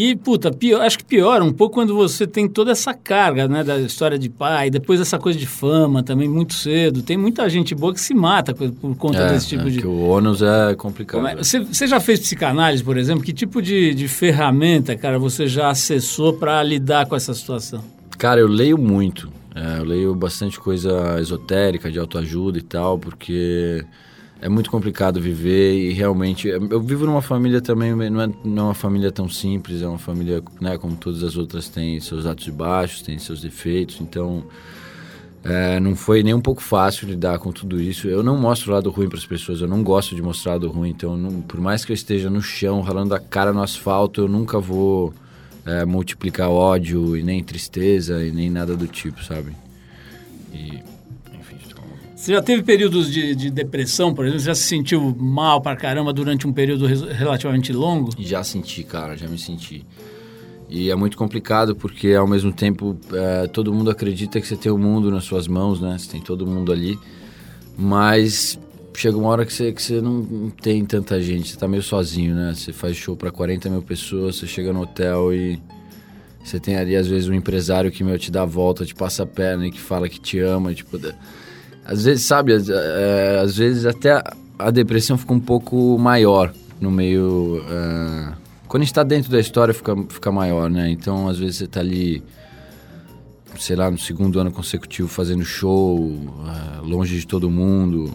E, 0.00 0.14
puta, 0.14 0.52
pior, 0.52 0.82
acho 0.82 0.96
que 0.96 1.04
piora 1.04 1.42
um 1.42 1.52
pouco 1.52 1.74
quando 1.74 1.92
você 1.92 2.24
tem 2.24 2.46
toda 2.46 2.70
essa 2.70 2.94
carga, 2.94 3.48
né, 3.48 3.64
da 3.64 3.80
história 3.80 4.16
de 4.16 4.28
pai, 4.28 4.70
depois 4.70 5.00
essa 5.00 5.18
coisa 5.18 5.36
de 5.36 5.44
fama 5.44 6.04
também 6.04 6.28
muito 6.28 6.54
cedo. 6.54 7.02
Tem 7.02 7.16
muita 7.16 7.50
gente 7.50 7.74
boa 7.74 7.92
que 7.92 8.00
se 8.00 8.14
mata 8.14 8.54
por 8.54 8.70
conta 8.94 9.18
é, 9.18 9.32
desse 9.32 9.48
tipo 9.48 9.66
é, 9.66 9.70
de... 9.70 9.80
que 9.80 9.86
o 9.88 10.06
ônus 10.06 10.40
é 10.40 10.72
complicado. 10.76 11.26
É? 11.26 11.34
Você, 11.34 11.58
você 11.58 11.88
já 11.88 11.98
fez 11.98 12.20
psicanálise, 12.20 12.84
por 12.84 12.96
exemplo? 12.96 13.24
Que 13.24 13.32
tipo 13.32 13.60
de, 13.60 13.92
de 13.92 14.06
ferramenta, 14.06 14.94
cara, 14.94 15.18
você 15.18 15.48
já 15.48 15.68
acessou 15.68 16.32
para 16.32 16.62
lidar 16.62 17.06
com 17.06 17.16
essa 17.16 17.34
situação? 17.34 17.82
Cara, 18.16 18.38
eu 18.38 18.46
leio 18.46 18.78
muito. 18.78 19.28
É, 19.52 19.80
eu 19.80 19.84
leio 19.84 20.14
bastante 20.14 20.60
coisa 20.60 21.18
esotérica, 21.20 21.90
de 21.90 21.98
autoajuda 21.98 22.56
e 22.56 22.62
tal, 22.62 23.00
porque 23.00 23.84
é 24.40 24.48
muito 24.48 24.70
complicado 24.70 25.20
viver 25.20 25.74
e 25.74 25.92
realmente 25.92 26.48
eu 26.48 26.80
vivo 26.80 27.06
numa 27.06 27.22
família 27.22 27.60
também 27.60 27.92
não 27.92 28.20
é, 28.20 28.30
não 28.44 28.62
é 28.62 28.66
uma 28.68 28.74
família 28.74 29.10
tão 29.10 29.28
simples 29.28 29.82
é 29.82 29.88
uma 29.88 29.98
família 29.98 30.42
né 30.60 30.78
como 30.78 30.96
todas 30.96 31.24
as 31.24 31.36
outras 31.36 31.68
tem 31.68 31.98
seus 32.00 32.24
altos 32.24 32.46
e 32.46 32.52
baixos 32.52 33.02
tem 33.02 33.18
seus 33.18 33.40
defeitos 33.40 34.00
então 34.00 34.44
é, 35.44 35.78
não 35.80 35.94
foi 35.94 36.22
nem 36.22 36.34
um 36.34 36.40
pouco 36.40 36.60
fácil 36.60 37.08
lidar 37.08 37.38
com 37.38 37.52
tudo 37.52 37.80
isso. 37.80 38.08
Eu 38.08 38.24
não 38.24 38.36
mostro 38.36 38.72
o 38.72 38.74
lado 38.74 38.90
ruim 38.90 39.08
para 39.08 39.18
as 39.18 39.24
pessoas 39.24 39.60
eu 39.60 39.68
não 39.68 39.82
gosto 39.82 40.14
de 40.14 40.20
mostrar 40.20 40.52
o 40.52 40.54
lado 40.54 40.68
ruim 40.68 40.90
então 40.90 41.16
não, 41.16 41.40
por 41.40 41.60
mais 41.60 41.84
que 41.84 41.92
eu 41.92 41.94
esteja 41.94 42.28
no 42.28 42.42
chão 42.42 42.80
ralando 42.80 43.14
a 43.14 43.20
cara 43.20 43.52
no 43.52 43.62
asfalto 43.62 44.22
eu 44.22 44.28
nunca 44.28 44.58
vou 44.58 45.14
é, 45.64 45.84
multiplicar 45.84 46.50
ódio 46.50 47.16
e 47.16 47.22
nem 47.22 47.42
tristeza 47.42 48.24
e 48.24 48.30
nem 48.30 48.50
nada 48.50 48.76
do 48.76 48.86
tipo 48.86 49.22
sabe? 49.24 49.52
E 50.52 50.82
você 52.18 52.32
já 52.32 52.42
teve 52.42 52.64
períodos 52.64 53.12
de, 53.12 53.32
de, 53.32 53.48
depressão, 53.48 54.12
por 54.12 54.24
exemplo? 54.24 54.40
Você 54.40 54.46
já 54.46 54.54
se 54.56 54.64
sentiu 54.64 55.14
mal 55.16 55.60
pra 55.60 55.76
caramba 55.76 56.12
durante 56.12 56.48
um 56.48 56.52
período 56.52 56.84
relativamente 56.84 57.72
longo? 57.72 58.10
Já 58.18 58.42
senti, 58.42 58.82
cara, 58.82 59.16
já 59.16 59.28
me 59.28 59.38
senti. 59.38 59.86
E 60.68 60.90
é 60.90 60.96
muito 60.96 61.16
complicado 61.16 61.76
porque, 61.76 62.14
ao 62.14 62.26
mesmo 62.26 62.52
tempo, 62.52 62.98
é, 63.12 63.46
todo 63.46 63.72
mundo 63.72 63.88
acredita 63.88 64.40
que 64.40 64.48
você 64.48 64.56
tem 64.56 64.72
o 64.72 64.76
mundo 64.76 65.12
nas 65.12 65.22
suas 65.22 65.46
mãos, 65.46 65.80
né? 65.80 65.96
Você 65.96 66.10
tem 66.10 66.20
todo 66.20 66.44
mundo 66.44 66.72
ali. 66.72 66.98
Mas 67.78 68.58
chega 68.96 69.16
uma 69.16 69.28
hora 69.28 69.46
que 69.46 69.52
você, 69.52 69.72
que 69.72 69.80
você 69.80 70.00
não 70.00 70.50
tem 70.50 70.84
tanta 70.84 71.22
gente, 71.22 71.50
você 71.50 71.56
tá 71.56 71.68
meio 71.68 71.84
sozinho, 71.84 72.34
né? 72.34 72.52
Você 72.52 72.72
faz 72.72 72.96
show 72.96 73.16
para 73.16 73.30
40 73.30 73.70
mil 73.70 73.80
pessoas, 73.80 74.34
você 74.34 74.46
chega 74.48 74.72
no 74.72 74.82
hotel 74.82 75.32
e 75.32 75.62
você 76.42 76.58
tem 76.58 76.74
ali, 76.74 76.96
às 76.96 77.06
vezes, 77.06 77.28
um 77.28 77.34
empresário 77.34 77.92
que, 77.92 78.02
meu, 78.02 78.18
te 78.18 78.32
dá 78.32 78.42
a 78.42 78.44
volta, 78.44 78.84
te 78.84 78.92
passa 78.94 79.22
a 79.22 79.26
perna 79.26 79.68
e 79.68 79.70
que 79.70 79.80
fala 79.80 80.08
que 80.08 80.18
te 80.18 80.40
ama, 80.40 80.74
tipo 80.74 80.98
às 81.88 82.04
vezes, 82.04 82.26
sabe, 82.26 82.52
é, 82.52 83.40
às 83.42 83.56
vezes 83.56 83.86
até 83.86 84.22
a 84.58 84.70
depressão 84.70 85.16
fica 85.16 85.32
um 85.32 85.40
pouco 85.40 85.96
maior 85.98 86.52
no 86.78 86.90
meio. 86.90 87.64
É, 87.66 88.34
quando 88.68 88.82
está 88.82 89.02
dentro 89.02 89.32
da 89.32 89.40
história, 89.40 89.72
fica, 89.72 89.96
fica 90.10 90.30
maior, 90.30 90.68
né? 90.68 90.90
Então, 90.90 91.26
às 91.26 91.38
vezes, 91.38 91.56
você 91.56 91.64
está 91.64 91.80
ali, 91.80 92.22
sei 93.58 93.74
lá, 93.74 93.90
no 93.90 93.96
segundo 93.96 94.38
ano 94.38 94.52
consecutivo 94.52 95.08
fazendo 95.08 95.42
show, 95.42 96.14
é, 96.46 96.86
longe 96.86 97.18
de 97.18 97.26
todo 97.26 97.48
mundo, 97.48 98.14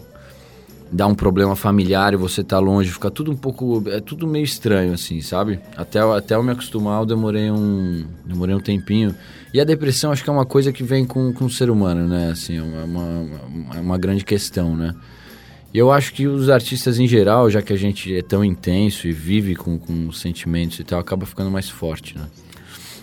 dá 0.92 1.08
um 1.08 1.14
problema 1.14 1.56
familiar 1.56 2.14
e 2.14 2.16
você 2.16 2.44
tá 2.44 2.60
longe, 2.60 2.92
fica 2.92 3.10
tudo 3.10 3.32
um 3.32 3.36
pouco. 3.36 3.82
É 3.88 4.00
tudo 4.00 4.24
meio 4.24 4.44
estranho, 4.44 4.92
assim, 4.92 5.20
sabe? 5.20 5.58
Até, 5.76 5.98
até 5.98 6.36
eu 6.36 6.44
me 6.44 6.52
acostumar, 6.52 7.00
eu 7.00 7.06
demorei 7.06 7.50
um, 7.50 8.04
demorei 8.24 8.54
um 8.54 8.60
tempinho. 8.60 9.12
E 9.54 9.60
a 9.60 9.64
depressão 9.64 10.10
acho 10.10 10.24
que 10.24 10.28
é 10.28 10.32
uma 10.32 10.44
coisa 10.44 10.72
que 10.72 10.82
vem 10.82 11.04
com, 11.04 11.32
com 11.32 11.44
o 11.44 11.50
ser 11.50 11.70
humano, 11.70 12.08
né? 12.08 12.32
Assim, 12.32 12.58
é 12.58 12.60
uma, 12.60 12.82
uma, 12.84 13.80
uma 13.80 13.96
grande 13.98 14.24
questão, 14.24 14.74
né? 14.74 14.92
E 15.72 15.78
eu 15.78 15.92
acho 15.92 16.12
que 16.12 16.26
os 16.26 16.50
artistas 16.50 16.98
em 16.98 17.06
geral, 17.06 17.48
já 17.48 17.62
que 17.62 17.72
a 17.72 17.76
gente 17.76 18.12
é 18.12 18.20
tão 18.20 18.44
intenso 18.44 19.06
e 19.06 19.12
vive 19.12 19.54
com, 19.54 19.78
com 19.78 20.10
sentimentos 20.10 20.80
e 20.80 20.84
tal, 20.84 20.98
acaba 20.98 21.24
ficando 21.24 21.52
mais 21.52 21.70
forte, 21.70 22.18
né? 22.18 22.26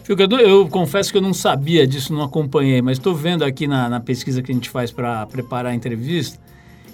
Eu, 0.10 0.18
eu 0.40 0.68
confesso 0.68 1.10
que 1.10 1.18
eu 1.18 1.22
não 1.22 1.34
sabia 1.34 1.88
disso, 1.88 2.12
não 2.12 2.22
acompanhei, 2.22 2.82
mas 2.82 2.98
estou 2.98 3.16
vendo 3.16 3.46
aqui 3.46 3.66
na, 3.66 3.88
na, 3.88 4.02
pesquisa 4.02 4.42
que 4.42 4.52
a 4.52 4.54
gente 4.54 4.70
faz 4.70 4.92
para 4.92 5.26
preparar 5.28 5.72
a 5.72 5.76
entrevista 5.76 6.38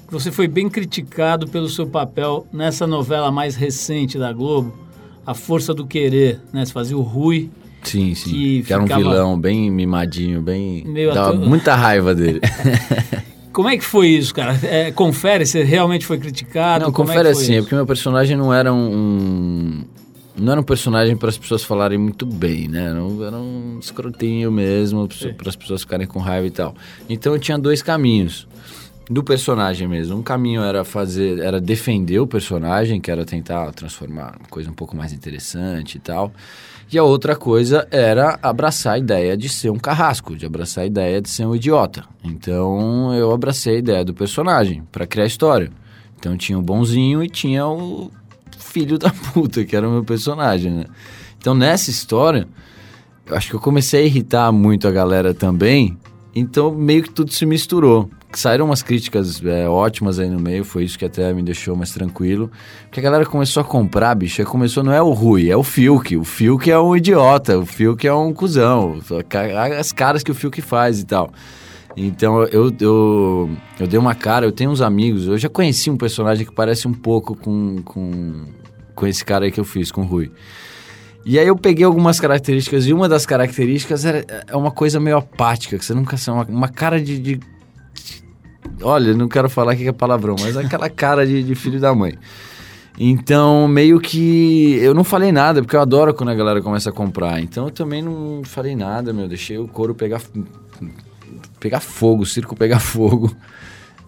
que 0.05 0.13
você 0.13 0.31
foi 0.31 0.47
bem 0.47 0.69
criticado 0.69 1.47
pelo 1.47 1.67
seu 1.67 1.87
papel 1.87 2.45
nessa 2.53 2.85
novela 2.85 3.31
mais 3.31 3.55
recente 3.55 4.19
da 4.19 4.31
Globo, 4.31 4.77
A 5.25 5.33
Força 5.33 5.73
do 5.73 5.87
Querer, 5.87 6.39
né? 6.53 6.63
Você 6.63 6.71
fazia 6.71 6.97
o 6.97 7.01
Rui, 7.01 7.49
Sim, 7.87 8.15
sim. 8.15 8.29
Que, 8.29 8.63
que 8.63 8.73
era 8.73 8.81
um 8.81 8.85
vilão 8.85 9.39
bem 9.39 9.71
mimadinho, 9.71 10.41
bem. 10.41 10.83
Meio 10.85 11.13
dava 11.13 11.29
ator... 11.29 11.47
muita 11.47 11.75
raiva 11.75 12.13
dele. 12.13 12.41
Como 13.57 13.67
é 13.69 13.75
que 13.75 13.83
foi 13.83 14.09
isso, 14.09 14.35
cara? 14.35 14.55
É, 14.61 14.91
confere, 14.91 15.43
você 15.43 15.63
realmente 15.63 16.05
foi 16.05 16.19
criticado? 16.19 16.85
Não, 16.85 16.91
Como 16.91 17.07
confere 17.07 17.29
é 17.29 17.31
assim, 17.31 17.55
é 17.55 17.61
porque 17.61 17.73
meu 17.73 17.87
personagem 17.87 18.37
não 18.37 18.53
era 18.53 18.71
um. 18.71 19.83
Não 20.37 20.51
era 20.51 20.61
um 20.61 20.63
personagem 20.63 21.17
para 21.17 21.29
as 21.29 21.37
pessoas 21.39 21.63
falarem 21.63 21.97
muito 21.97 22.23
bem, 22.23 22.67
né? 22.67 22.91
Era 23.25 23.37
um 23.37 23.79
escrotinho 23.81 24.51
mesmo, 24.51 25.07
para 25.35 25.49
as 25.49 25.55
pessoas 25.55 25.81
ficarem 25.81 26.05
com 26.05 26.19
raiva 26.19 26.45
e 26.45 26.51
tal. 26.51 26.75
Então 27.09 27.33
eu 27.33 27.39
tinha 27.39 27.57
dois 27.57 27.81
caminhos 27.81 28.47
do 29.09 29.23
personagem 29.23 29.87
mesmo. 29.87 30.17
Um 30.17 30.23
caminho 30.23 30.61
era 30.61 30.83
fazer, 30.83 31.39
era 31.39 31.59
defender 31.59 32.19
o 32.19 32.27
personagem, 32.27 32.99
que 32.99 33.09
era 33.09 33.25
tentar 33.25 33.71
transformar 33.71 34.35
uma 34.39 34.49
coisa 34.49 34.69
um 34.69 34.73
pouco 34.73 34.95
mais 34.95 35.13
interessante 35.13 35.95
e 35.95 35.99
tal. 35.99 36.31
E 36.91 36.97
a 36.97 37.03
outra 37.03 37.35
coisa 37.35 37.85
era 37.91 38.39
abraçar 38.41 38.93
a 38.93 38.97
ideia 38.97 39.35
de 39.35 39.49
ser 39.49 39.69
um 39.69 39.77
carrasco, 39.77 40.37
de 40.37 40.45
abraçar 40.45 40.85
a 40.85 40.87
ideia 40.87 41.21
de 41.21 41.29
ser 41.29 41.45
um 41.45 41.53
idiota. 41.53 42.05
Então 42.23 43.13
eu 43.13 43.31
abracei 43.31 43.75
a 43.75 43.79
ideia 43.79 44.05
do 44.05 44.13
personagem 44.13 44.83
para 44.91 45.05
criar 45.05 45.25
história. 45.25 45.69
Então 46.17 46.37
tinha 46.37 46.57
o 46.57 46.61
bonzinho 46.61 47.21
e 47.21 47.29
tinha 47.29 47.67
o 47.67 48.09
filho 48.57 48.97
da 48.97 49.09
puta, 49.33 49.65
que 49.65 49.75
era 49.75 49.87
o 49.87 49.91
meu 49.91 50.03
personagem, 50.03 50.71
né? 50.71 50.85
Então 51.37 51.53
nessa 51.53 51.89
história, 51.89 52.47
eu 53.25 53.35
acho 53.35 53.49
que 53.49 53.55
eu 53.55 53.59
comecei 53.59 54.03
a 54.03 54.05
irritar 54.05 54.51
muito 54.53 54.87
a 54.87 54.91
galera 54.91 55.33
também, 55.33 55.97
então 56.33 56.71
meio 56.71 57.03
que 57.03 57.09
tudo 57.09 57.33
se 57.33 57.45
misturou 57.45 58.09
saíram 58.37 58.65
umas 58.65 58.83
críticas 58.83 59.43
é, 59.43 59.67
ótimas 59.67 60.19
aí 60.19 60.29
no 60.29 60.39
meio, 60.39 60.63
foi 60.63 60.83
isso 60.83 60.97
que 60.97 61.05
até 61.05 61.33
me 61.33 61.41
deixou 61.41 61.75
mais 61.75 61.91
tranquilo. 61.91 62.51
Porque 62.83 62.99
a 62.99 63.03
galera 63.03 63.25
começou 63.25 63.61
a 63.61 63.63
comprar, 63.63 64.13
bicho, 64.15 64.43
começou, 64.45 64.83
não 64.83 64.93
é 64.93 65.01
o 65.01 65.11
Rui, 65.11 65.49
é 65.49 65.57
o 65.57 65.63
Fiuk. 65.63 66.15
O 66.17 66.23
Fiuk 66.23 66.69
é 66.69 66.79
um 66.79 66.95
idiota, 66.95 67.57
o 67.57 67.65
Fiuk 67.65 68.05
é 68.05 68.13
um 68.13 68.33
cuzão. 68.33 68.99
As 69.79 69.91
caras 69.91 70.23
que 70.23 70.31
o 70.31 70.35
Fiuk 70.35 70.61
faz 70.61 70.99
e 70.99 71.05
tal. 71.05 71.31
Então 71.95 72.43
eu, 72.43 72.71
eu, 72.79 73.49
eu 73.79 73.87
dei 73.87 73.99
uma 73.99 74.13
cara, 74.13 74.45
eu 74.45 74.51
tenho 74.51 74.69
uns 74.69 74.81
amigos, 74.81 75.25
eu 75.25 75.37
já 75.37 75.49
conheci 75.49 75.89
um 75.89 75.97
personagem 75.97 76.45
que 76.45 76.53
parece 76.53 76.87
um 76.87 76.93
pouco 76.93 77.35
com, 77.35 77.81
com, 77.83 78.45
com 78.93 79.07
esse 79.07 79.25
cara 79.25 79.45
aí 79.45 79.51
que 79.51 79.59
eu 79.59 79.65
fiz, 79.65 79.91
com 79.91 80.01
o 80.01 80.05
Rui. 80.05 80.31
E 81.25 81.39
aí 81.39 81.47
eu 81.47 81.57
peguei 81.57 81.83
algumas 81.83 82.19
características, 82.19 82.85
e 82.85 82.93
uma 82.93 83.09
das 83.09 83.25
características 83.25 84.05
era, 84.05 84.23
é 84.47 84.55
uma 84.55 84.71
coisa 84.71 84.99
meio 84.99 85.17
apática, 85.17 85.77
que 85.77 85.83
você 85.83 85.93
nunca 85.93 86.15
sabe, 86.17 86.51
uma, 86.51 86.59
uma 86.59 86.69
cara 86.69 87.01
de, 87.01 87.19
de 87.19 87.39
Olha, 88.81 89.13
não 89.13 89.27
quero 89.27 89.49
falar 89.49 89.75
que 89.75 89.87
é 89.87 89.91
palavrão, 89.91 90.35
mas 90.39 90.55
aquela 90.57 90.89
cara 90.89 91.25
de, 91.25 91.43
de 91.43 91.55
filho 91.55 91.79
da 91.79 91.93
mãe. 91.93 92.17
Então, 92.99 93.67
meio 93.67 93.99
que 93.99 94.75
eu 94.81 94.93
não 94.93 95.03
falei 95.03 95.31
nada, 95.31 95.61
porque 95.61 95.75
eu 95.75 95.81
adoro 95.81 96.13
quando 96.13 96.29
a 96.29 96.35
galera 96.35 96.61
começa 96.61 96.89
a 96.89 96.93
comprar. 96.93 97.39
Então, 97.41 97.65
eu 97.65 97.71
também 97.71 98.01
não 98.01 98.41
falei 98.43 98.75
nada, 98.75 99.13
meu. 99.13 99.27
Deixei 99.27 99.57
o 99.57 99.67
couro 99.67 99.93
pegar, 99.93 100.21
pegar 101.59 101.79
fogo, 101.79 102.23
o 102.23 102.25
circo 102.25 102.55
pegar 102.55 102.79
fogo. 102.81 103.35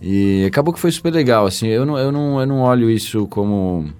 E 0.01 0.45
acabou 0.47 0.73
que 0.73 0.79
foi 0.79 0.91
super 0.91 1.13
legal, 1.13 1.45
assim. 1.45 1.67
Eu 1.67 1.85
não, 1.85 1.97
eu 1.97 2.11
não, 2.11 2.39
eu 2.39 2.47
não 2.47 2.61
olho 2.61 2.89
isso 2.89 3.27
como, 3.27 3.91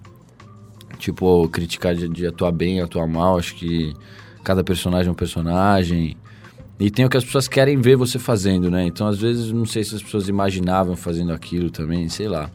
Tipo, 1.00 1.48
criticar 1.48 1.96
de, 1.96 2.10
de 2.10 2.28
atuar 2.28 2.52
bem, 2.52 2.82
atuar 2.82 3.08
mal. 3.08 3.40
Acho 3.40 3.56
que 3.56 3.96
cada 4.44 4.66
personagem 4.66 5.08
é 5.08 5.12
um 5.12 5.16
personagem. 5.16 6.18
E 6.80 6.90
tem 6.90 7.06
o 7.06 7.10
que 7.10 7.18
as 7.18 7.26
pessoas 7.26 7.48
querem 7.48 7.82
ver 7.82 7.98
você 7.98 8.18
fazendo, 8.18 8.72
né? 8.72 8.86
Então, 8.86 9.06
às 9.08 9.20
vezes, 9.20 9.52
não 9.52 9.66
sei 9.66 9.84
se 9.84 9.96
as 9.96 10.02
pessoas 10.02 10.30
imaginavam 10.30 10.96
fazendo 10.96 11.34
aquilo 11.34 11.70
também, 11.70 12.08
sei 12.08 12.28
lá. 12.28 12.50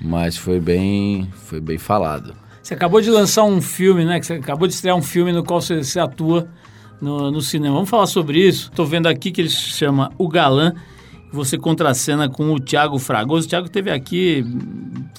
Mas 0.00 0.36
foi 0.36 0.58
bem, 0.58 1.28
foi 1.34 1.60
bem 1.60 1.76
falado. 1.76 2.34
Você 2.62 2.74
acabou 2.74 3.00
de 3.00 3.10
lançar 3.10 3.44
um 3.44 3.60
filme, 3.60 4.04
né? 4.04 4.18
Que 4.18 4.26
você 4.26 4.34
acabou 4.34 4.66
de 4.66 4.74
estrear 4.74 4.96
um 4.96 5.02
filme 5.02 5.30
no 5.30 5.44
qual 5.44 5.60
você, 5.60 5.84
você 5.84 6.00
atua 6.00 6.48
no, 7.00 7.30
no, 7.30 7.40
cinema. 7.42 7.74
Vamos 7.74 7.90
falar 7.90 8.06
sobre 8.06 8.40
isso. 8.40 8.70
Estou 8.70 8.86
vendo 8.86 9.06
aqui 9.06 9.30
que 9.30 9.40
ele 9.40 9.50
se 9.50 9.56
chama 9.56 10.10
O 10.16 10.28
Galã. 10.28 10.72
Você 11.32 11.58
contracena 11.58 12.28
com 12.30 12.52
o 12.52 12.58
Thiago 12.58 12.98
Fragoso. 12.98 13.46
O 13.46 13.50
Thiago 13.50 13.68
teve 13.68 13.90
aqui 13.90 14.44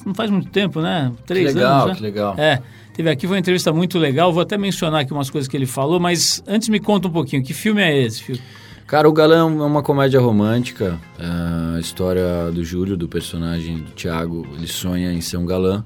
não 0.07 0.15
faz 0.15 0.31
muito 0.31 0.49
tempo, 0.49 0.81
né? 0.81 1.11
Três 1.25 1.49
que 1.49 1.55
legal, 1.55 1.73
anos, 1.73 1.87
né? 1.87 1.95
Que 1.95 2.01
legal, 2.01 2.35
É, 2.37 2.61
teve 2.97 3.09
aqui, 3.09 3.27
foi 3.27 3.35
uma 3.35 3.39
entrevista 3.39 3.71
muito 3.71 3.99
legal. 3.99 4.33
Vou 4.33 4.41
até 4.41 4.57
mencionar 4.57 5.01
aqui 5.01 5.13
umas 5.13 5.29
coisas 5.29 5.47
que 5.47 5.55
ele 5.55 5.67
falou, 5.67 5.99
mas 5.99 6.43
antes 6.47 6.67
me 6.67 6.79
conta 6.79 7.07
um 7.07 7.11
pouquinho. 7.11 7.43
Que 7.43 7.53
filme 7.53 7.81
é 7.81 7.95
esse, 7.95 8.23
filho? 8.23 8.41
Cara, 8.87 9.07
O 9.07 9.13
Galã 9.13 9.39
é 9.39 9.43
uma 9.43 9.83
comédia 9.83 10.19
romântica. 10.19 10.99
É 11.19 11.77
a 11.77 11.79
história 11.79 12.49
do 12.51 12.63
Júlio, 12.63 12.97
do 12.97 13.07
personagem 13.07 13.77
do 13.77 13.91
Thiago. 13.91 14.47
Ele 14.57 14.67
sonha 14.67 15.13
em 15.13 15.21
ser 15.21 15.37
um 15.37 15.45
galã. 15.45 15.83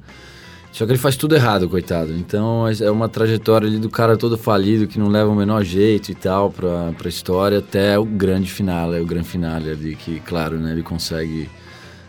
Só 0.72 0.86
que 0.86 0.92
ele 0.94 1.00
faz 1.00 1.18
tudo 1.18 1.36
errado, 1.36 1.68
coitado. 1.68 2.14
Então 2.14 2.66
é 2.68 2.90
uma 2.90 3.10
trajetória 3.10 3.68
ali 3.68 3.78
do 3.78 3.90
cara 3.90 4.16
todo 4.16 4.38
falido, 4.38 4.88
que 4.88 4.98
não 4.98 5.10
leva 5.10 5.30
o 5.30 5.36
menor 5.36 5.64
jeito 5.66 6.12
e 6.12 6.16
tal 6.16 6.50
pra, 6.50 6.94
pra 6.98 7.10
história, 7.10 7.58
até 7.58 8.00
o 8.00 8.06
grande 8.06 8.50
final, 8.50 8.94
é 8.94 9.02
o 9.02 9.06
grande 9.06 9.28
finale 9.28 9.70
ali, 9.70 9.96
que, 9.96 10.22
claro, 10.22 10.58
né, 10.58 10.72
ele 10.72 10.82
consegue, 10.84 11.50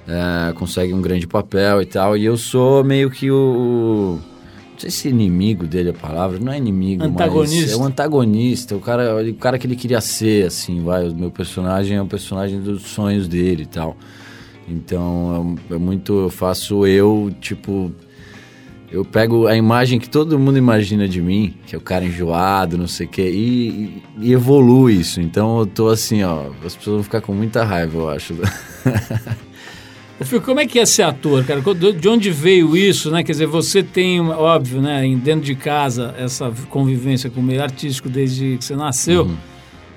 é, 0.06 0.52
consegue 0.52 0.94
um 0.94 1.02
grande 1.02 1.26
papel 1.26 1.82
e 1.82 1.86
tal. 1.86 2.16
E 2.16 2.24
eu 2.24 2.36
sou 2.36 2.84
meio 2.84 3.10
que 3.10 3.30
o. 3.30 4.20
Não 4.82 4.90
sei 4.90 4.90
se 4.90 5.08
inimigo 5.08 5.64
dele 5.64 5.90
é 5.90 5.92
a 5.92 5.94
palavra, 5.94 6.40
não 6.40 6.52
é 6.52 6.58
inimigo, 6.58 7.04
antagonista. 7.04 7.60
mas 7.60 7.72
é 7.72 7.76
o 7.76 7.84
antagonista, 7.84 8.74
o 8.74 8.80
cara, 8.80 9.22
o 9.22 9.34
cara 9.34 9.56
que 9.56 9.64
ele 9.64 9.76
queria 9.76 10.00
ser, 10.00 10.46
assim, 10.46 10.82
vai. 10.82 11.08
O 11.08 11.14
meu 11.14 11.30
personagem 11.30 11.96
é 11.96 12.02
o 12.02 12.06
personagem 12.06 12.60
dos 12.60 12.82
sonhos 12.82 13.28
dele 13.28 13.62
e 13.62 13.66
tal. 13.66 13.96
Então 14.68 15.56
é, 15.70 15.74
é 15.74 15.78
muito. 15.78 16.12
Eu 16.12 16.30
faço 16.30 16.84
eu, 16.84 17.32
tipo 17.40 17.92
eu 18.90 19.04
pego 19.06 19.46
a 19.46 19.56
imagem 19.56 19.98
que 19.98 20.08
todo 20.08 20.38
mundo 20.38 20.58
imagina 20.58 21.08
de 21.08 21.22
mim, 21.22 21.54
que 21.66 21.74
é 21.74 21.78
o 21.78 21.80
cara 21.80 22.04
enjoado, 22.04 22.76
não 22.76 22.86
sei 22.86 23.06
o 23.06 23.08
quê, 23.08 23.30
e, 23.30 24.02
e, 24.18 24.32
evolui 24.32 24.96
isso. 24.96 25.18
Então 25.20 25.60
eu 25.60 25.66
tô 25.66 25.88
assim, 25.88 26.22
ó, 26.22 26.50
as 26.64 26.76
pessoas 26.76 26.96
vão 26.96 27.02
ficar 27.02 27.20
com 27.22 27.32
muita 27.32 27.64
raiva, 27.64 27.98
eu 27.98 28.10
acho. 28.10 28.34
Como 30.44 30.60
é 30.60 30.66
que 30.66 30.78
é 30.78 30.86
ser 30.86 31.02
ator, 31.02 31.44
cara? 31.44 31.60
De 31.60 32.08
onde 32.08 32.30
veio 32.30 32.76
isso, 32.76 33.10
né? 33.10 33.22
Quer 33.22 33.32
dizer, 33.32 33.46
você 33.46 33.82
tem, 33.82 34.20
óbvio, 34.20 34.80
né, 34.80 35.02
dentro 35.22 35.44
de 35.44 35.54
casa, 35.54 36.14
essa 36.18 36.52
convivência 36.70 37.30
com 37.30 37.40
o 37.40 37.42
meio 37.42 37.62
artístico 37.62 38.08
desde 38.08 38.56
que 38.58 38.64
você 38.64 38.76
nasceu. 38.76 39.24
Uhum. 39.24 39.36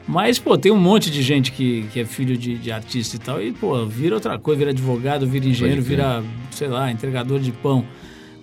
Mas, 0.07 0.37
pô, 0.37 0.55
tem 0.57 0.71
um 0.71 0.77
monte 0.77 1.09
de 1.09 1.21
gente 1.23 1.51
que, 1.51 1.87
que 1.91 1.99
é 1.99 2.05
filho 2.05 2.37
de, 2.37 2.55
de 2.57 2.71
artista 2.71 3.15
e 3.15 3.19
tal, 3.19 3.41
e, 3.41 3.51
pô, 3.51 3.85
vira 3.85 4.15
outra 4.15 4.37
coisa, 4.37 4.59
vira 4.59 4.71
advogado, 4.71 5.25
vira 5.25 5.47
engenheiro, 5.47 5.81
vira, 5.81 6.23
sei 6.51 6.67
lá, 6.67 6.91
entregador 6.91 7.39
de 7.39 7.51
pão. 7.51 7.83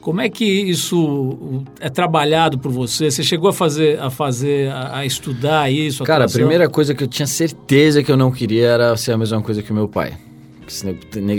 Como 0.01 0.21
é 0.21 0.29
que 0.29 0.45
isso 0.45 1.63
é 1.79 1.89
trabalhado 1.89 2.59
por 2.59 2.73
você? 2.73 3.09
Você 3.09 3.23
chegou 3.23 3.49
a 3.49 3.53
fazer, 3.53 4.01
a 4.01 4.11
fazer, 4.11 4.69
a, 4.73 4.99
a 4.99 5.07
estudar 5.07 5.71
isso? 5.71 6.03
A 6.03 6.07
Cara, 6.07 6.25
atuação? 6.25 6.41
a 6.41 6.45
primeira 6.45 6.69
coisa 6.69 6.93
que 6.93 7.05
eu 7.05 7.07
tinha 7.07 7.29
certeza 7.29 8.03
que 8.03 8.11
eu 8.11 8.17
não 8.17 8.33
queria 8.33 8.67
era 8.67 8.97
ser 8.97 9.13
a 9.13 9.19
mesma 9.19 9.41
coisa 9.41 9.63
que 9.63 9.71
o 9.71 9.75
meu 9.75 9.87
pai. 9.87 10.15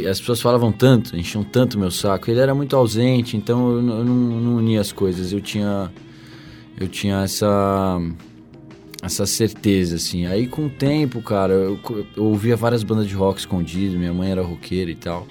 As 0.09 0.19
pessoas 0.19 0.41
falavam 0.41 0.71
tanto, 0.71 1.15
enchiam 1.17 1.43
tanto 1.43 1.79
meu 1.79 1.91
saco. 1.91 2.29
Ele 2.29 2.39
era 2.39 2.53
muito 2.53 2.75
ausente, 2.75 3.37
então 3.37 3.77
eu 3.77 3.81
não, 3.81 4.03
não 4.03 4.55
unia 4.57 4.81
as 4.81 4.91
coisas. 4.91 5.31
Eu 5.31 5.41
tinha, 5.41 5.91
eu 6.79 6.87
tinha 6.87 7.23
essa, 7.23 7.99
essa 9.01 9.25
certeza, 9.25 9.95
assim. 9.95 10.25
Aí 10.25 10.47
com 10.47 10.65
o 10.65 10.69
tempo, 10.69 11.21
cara, 11.21 11.53
eu, 11.53 11.79
eu 12.15 12.25
ouvia 12.25 12.55
várias 12.55 12.83
bandas 12.83 13.07
de 13.07 13.15
rock 13.15 13.39
escondido. 13.39 13.97
Minha 13.97 14.13
mãe 14.13 14.31
era 14.31 14.41
roqueira 14.41 14.91
e 14.91 14.95
tal. 14.95 15.27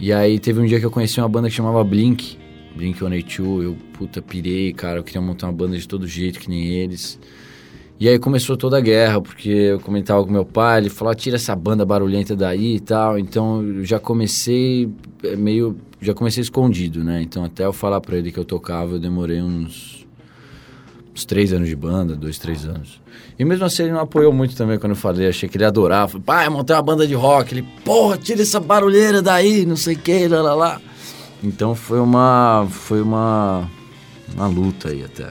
E 0.00 0.12
aí 0.12 0.38
teve 0.38 0.58
um 0.58 0.64
dia 0.64 0.80
que 0.80 0.86
eu 0.86 0.90
conheci 0.90 1.20
uma 1.20 1.28
banda 1.28 1.48
que 1.48 1.54
chamava 1.54 1.84
Blink, 1.84 2.38
Blink 2.74 2.98
182, 2.98 3.64
eu 3.64 3.76
puta 3.92 4.22
pirei, 4.22 4.72
cara, 4.72 4.98
eu 4.98 5.04
queria 5.04 5.20
montar 5.20 5.46
uma 5.46 5.52
banda 5.52 5.76
de 5.76 5.86
todo 5.86 6.06
jeito, 6.06 6.40
que 6.40 6.48
nem 6.48 6.68
eles. 6.68 7.18
E 8.00 8.08
aí 8.08 8.18
começou 8.18 8.56
toda 8.56 8.78
a 8.78 8.80
guerra, 8.80 9.20
porque 9.20 9.50
eu 9.50 9.78
comentava 9.78 10.24
com 10.24 10.32
meu 10.32 10.44
pai, 10.44 10.80
ele 10.80 10.88
falou, 10.88 11.12
ah, 11.12 11.14
tira 11.14 11.36
essa 11.36 11.54
banda 11.54 11.84
barulhenta 11.84 12.34
daí 12.34 12.76
e 12.76 12.80
tal. 12.80 13.18
Então 13.18 13.62
eu 13.62 13.84
já 13.84 14.00
comecei 14.00 14.88
é, 15.22 15.36
meio, 15.36 15.76
já 16.00 16.14
comecei 16.14 16.40
escondido, 16.40 17.04
né? 17.04 17.20
Então 17.20 17.44
até 17.44 17.66
eu 17.66 17.74
falar 17.74 18.00
para 18.00 18.16
ele 18.16 18.32
que 18.32 18.38
eu 18.38 18.44
tocava, 18.44 18.92
eu 18.94 18.98
demorei 18.98 19.42
uns, 19.42 20.06
uns 21.14 21.26
três 21.26 21.52
anos 21.52 21.68
de 21.68 21.76
banda, 21.76 22.16
dois, 22.16 22.38
três 22.38 22.64
anos. 22.64 23.02
E 23.38 23.44
mesmo 23.44 23.66
assim 23.66 23.82
ele 23.82 23.92
não 23.92 24.00
apoiou 24.00 24.32
muito 24.32 24.56
também 24.56 24.78
quando 24.78 24.92
eu 24.92 24.96
falei, 24.96 25.28
achei 25.28 25.46
que 25.46 25.58
ele 25.58 25.66
adorava. 25.66 26.08
Falei, 26.08 26.24
pai, 26.24 26.48
montei 26.48 26.74
uma 26.74 26.80
banda 26.80 27.06
de 27.06 27.12
rock. 27.12 27.52
Ele, 27.52 27.68
porra, 27.84 28.16
tira 28.16 28.40
essa 28.40 28.58
barulheira 28.58 29.20
daí, 29.20 29.66
não 29.66 29.76
sei 29.76 29.94
o 29.94 29.98
que, 29.98 30.26
lá, 30.26 30.40
lá, 30.40 30.54
lá. 30.54 30.80
Então 31.44 31.74
foi 31.74 32.00
uma, 32.00 32.66
foi 32.70 33.02
uma, 33.02 33.68
uma 34.34 34.46
luta 34.46 34.88
aí 34.88 35.04
até, 35.04 35.30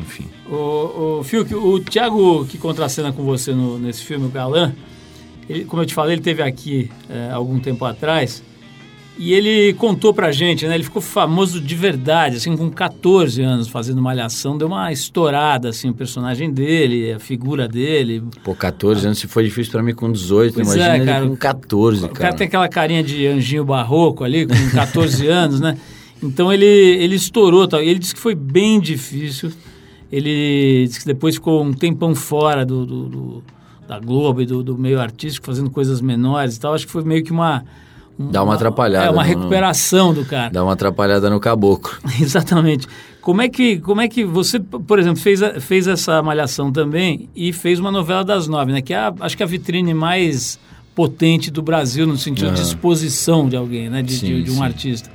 enfim. 0.00 0.39
O, 0.50 1.20
o 1.20 1.22
Fiuk, 1.22 1.54
o 1.54 1.78
Thiago 1.78 2.44
que 2.46 2.58
contracena 2.58 3.12
com 3.12 3.22
você 3.22 3.52
no, 3.52 3.78
nesse 3.78 4.02
filme, 4.02 4.26
o 4.26 4.30
Galã, 4.30 4.74
ele, 5.48 5.64
como 5.64 5.82
eu 5.82 5.86
te 5.86 5.94
falei, 5.94 6.14
ele 6.14 6.22
teve 6.22 6.42
aqui 6.42 6.90
é, 7.08 7.30
algum 7.30 7.58
tempo 7.60 7.84
atrás 7.84 8.42
e 9.22 9.34
ele 9.34 9.74
contou 9.74 10.14
pra 10.14 10.32
gente, 10.32 10.66
né? 10.66 10.74
Ele 10.74 10.82
ficou 10.82 11.02
famoso 11.02 11.60
de 11.60 11.74
verdade, 11.74 12.36
assim, 12.36 12.56
com 12.56 12.70
14 12.70 13.42
anos 13.42 13.68
fazendo 13.68 14.00
malhação, 14.00 14.56
deu 14.56 14.66
uma 14.66 14.90
estourada, 14.90 15.68
assim, 15.68 15.90
o 15.90 15.94
personagem 15.94 16.50
dele, 16.50 17.12
a 17.12 17.18
figura 17.18 17.68
dele. 17.68 18.22
Pô, 18.42 18.54
14 18.54 19.04
anos, 19.04 19.18
se 19.18 19.28
foi 19.28 19.44
difícil 19.44 19.72
pra 19.72 19.82
mim 19.82 19.92
com 19.92 20.10
18, 20.10 20.54
pois 20.54 20.66
imagina 20.66 20.96
é, 20.96 21.04
cara, 21.04 21.26
com 21.26 21.36
14, 21.36 22.00
cara. 22.00 22.12
O 22.12 22.16
cara 22.16 22.34
tem 22.34 22.46
aquela 22.46 22.66
carinha 22.66 23.02
de 23.02 23.26
anjinho 23.26 23.62
barroco 23.62 24.24
ali, 24.24 24.46
com 24.46 24.70
14 24.70 25.26
anos, 25.28 25.60
né? 25.60 25.76
Então 26.22 26.50
ele, 26.50 26.64
ele 26.64 27.16
estourou, 27.16 27.68
tal. 27.68 27.82
ele 27.82 27.98
disse 27.98 28.14
que 28.14 28.20
foi 28.20 28.34
bem 28.34 28.80
difícil. 28.80 29.52
Ele 30.10 30.86
disse 30.86 31.00
que 31.00 31.06
depois 31.06 31.36
ficou 31.36 31.62
um 31.62 31.72
tempão 31.72 32.14
fora 32.14 32.64
do, 32.64 32.84
do, 32.84 33.08
do 33.08 33.44
da 33.86 33.98
Globo 33.98 34.40
e 34.40 34.46
do, 34.46 34.62
do 34.62 34.78
meio 34.78 35.00
artístico, 35.00 35.46
fazendo 35.46 35.70
coisas 35.70 36.00
menores 36.00 36.56
e 36.56 36.60
tal. 36.60 36.74
Acho 36.74 36.86
que 36.86 36.92
foi 36.92 37.02
meio 37.02 37.24
que 37.24 37.32
uma 37.32 37.64
Dá 38.28 38.42
uma 38.42 38.54
atrapalhada. 38.54 39.06
É 39.06 39.10
uma 39.10 39.24
recuperação 39.24 40.12
do 40.12 40.26
cara. 40.26 40.50
Dá 40.50 40.62
uma 40.62 40.74
atrapalhada 40.74 41.30
no 41.30 41.40
caboclo. 41.40 41.90
Exatamente. 42.20 42.86
Como 43.22 43.40
é 43.40 43.48
que, 43.48 43.78
como 43.78 44.02
é 44.02 44.08
que 44.08 44.24
você, 44.24 44.60
por 44.60 44.98
exemplo, 44.98 45.20
fez, 45.20 45.40
fez 45.60 45.86
essa 45.86 46.22
malhação 46.22 46.70
também 46.70 47.30
e 47.34 47.52
fez 47.52 47.78
uma 47.78 47.90
novela 47.90 48.22
das 48.22 48.46
nove, 48.46 48.72
né? 48.72 48.82
Que 48.82 48.92
é, 48.92 48.98
a, 48.98 49.14
acho 49.20 49.36
que 49.36 49.42
a 49.42 49.46
vitrine 49.46 49.94
mais 49.94 50.58
potente 50.94 51.50
do 51.50 51.62
Brasil 51.62 52.06
no 52.06 52.18
sentido 52.18 52.48
uhum. 52.48 52.54
de 52.54 52.60
exposição 52.60 53.48
de 53.48 53.56
alguém, 53.56 53.88
né? 53.88 54.02
De, 54.02 54.12
sim, 54.12 54.26
de, 54.26 54.42
de 54.42 54.50
um 54.50 54.56
sim. 54.56 54.62
artista. 54.62 55.10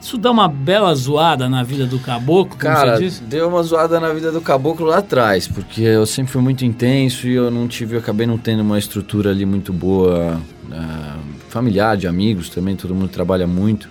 Isso 0.00 0.16
dá 0.16 0.30
uma 0.30 0.48
bela 0.48 0.94
zoada 0.94 1.48
na 1.48 1.62
vida 1.62 1.86
do 1.86 1.98
caboclo, 1.98 2.56
Cara, 2.56 2.98
disse? 2.98 3.22
deu 3.22 3.48
uma 3.48 3.62
zoada 3.62 4.00
na 4.00 4.12
vida 4.12 4.32
do 4.32 4.40
caboclo 4.40 4.86
lá 4.86 4.98
atrás, 4.98 5.46
porque 5.46 5.82
eu 5.82 6.06
sempre 6.06 6.32
fui 6.32 6.40
muito 6.40 6.64
intenso 6.64 7.28
e 7.28 7.34
eu 7.34 7.50
não 7.50 7.68
tive, 7.68 7.96
eu 7.96 8.00
acabei 8.00 8.26
não 8.26 8.38
tendo 8.38 8.60
uma 8.60 8.78
estrutura 8.78 9.30
ali 9.30 9.44
muito 9.44 9.72
boa. 9.72 10.40
Uh, 10.70 11.40
familiar, 11.50 11.96
de 11.96 12.06
amigos 12.06 12.48
também, 12.48 12.76
todo 12.76 12.94
mundo 12.94 13.08
trabalha 13.08 13.46
muito. 13.46 13.88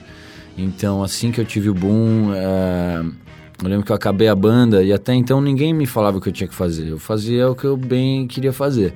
Então, 0.58 1.04
assim 1.04 1.32
que 1.32 1.40
eu 1.40 1.46
tive 1.46 1.70
o 1.70 1.74
boom, 1.74 2.34
é, 2.34 3.02
eu 3.64 3.70
lembro 3.70 3.86
que 3.86 3.92
eu 3.92 3.96
acabei 3.96 4.28
a 4.28 4.36
banda 4.36 4.82
e 4.84 4.92
até 4.92 5.14
então 5.14 5.40
ninguém 5.40 5.74
me 5.74 5.86
falava 5.86 6.18
o 6.18 6.22
que 6.22 6.30
eu 6.30 6.34
tinha 6.34 6.48
que 6.48 6.56
fazer. 6.56 6.88
Eu 6.88 6.98
fazia 6.98 7.50
o 7.50 7.56
que 7.56 7.66
eu 7.66 7.78
bem 7.78 8.28
queria 8.28 8.52
fazer. 8.52 8.94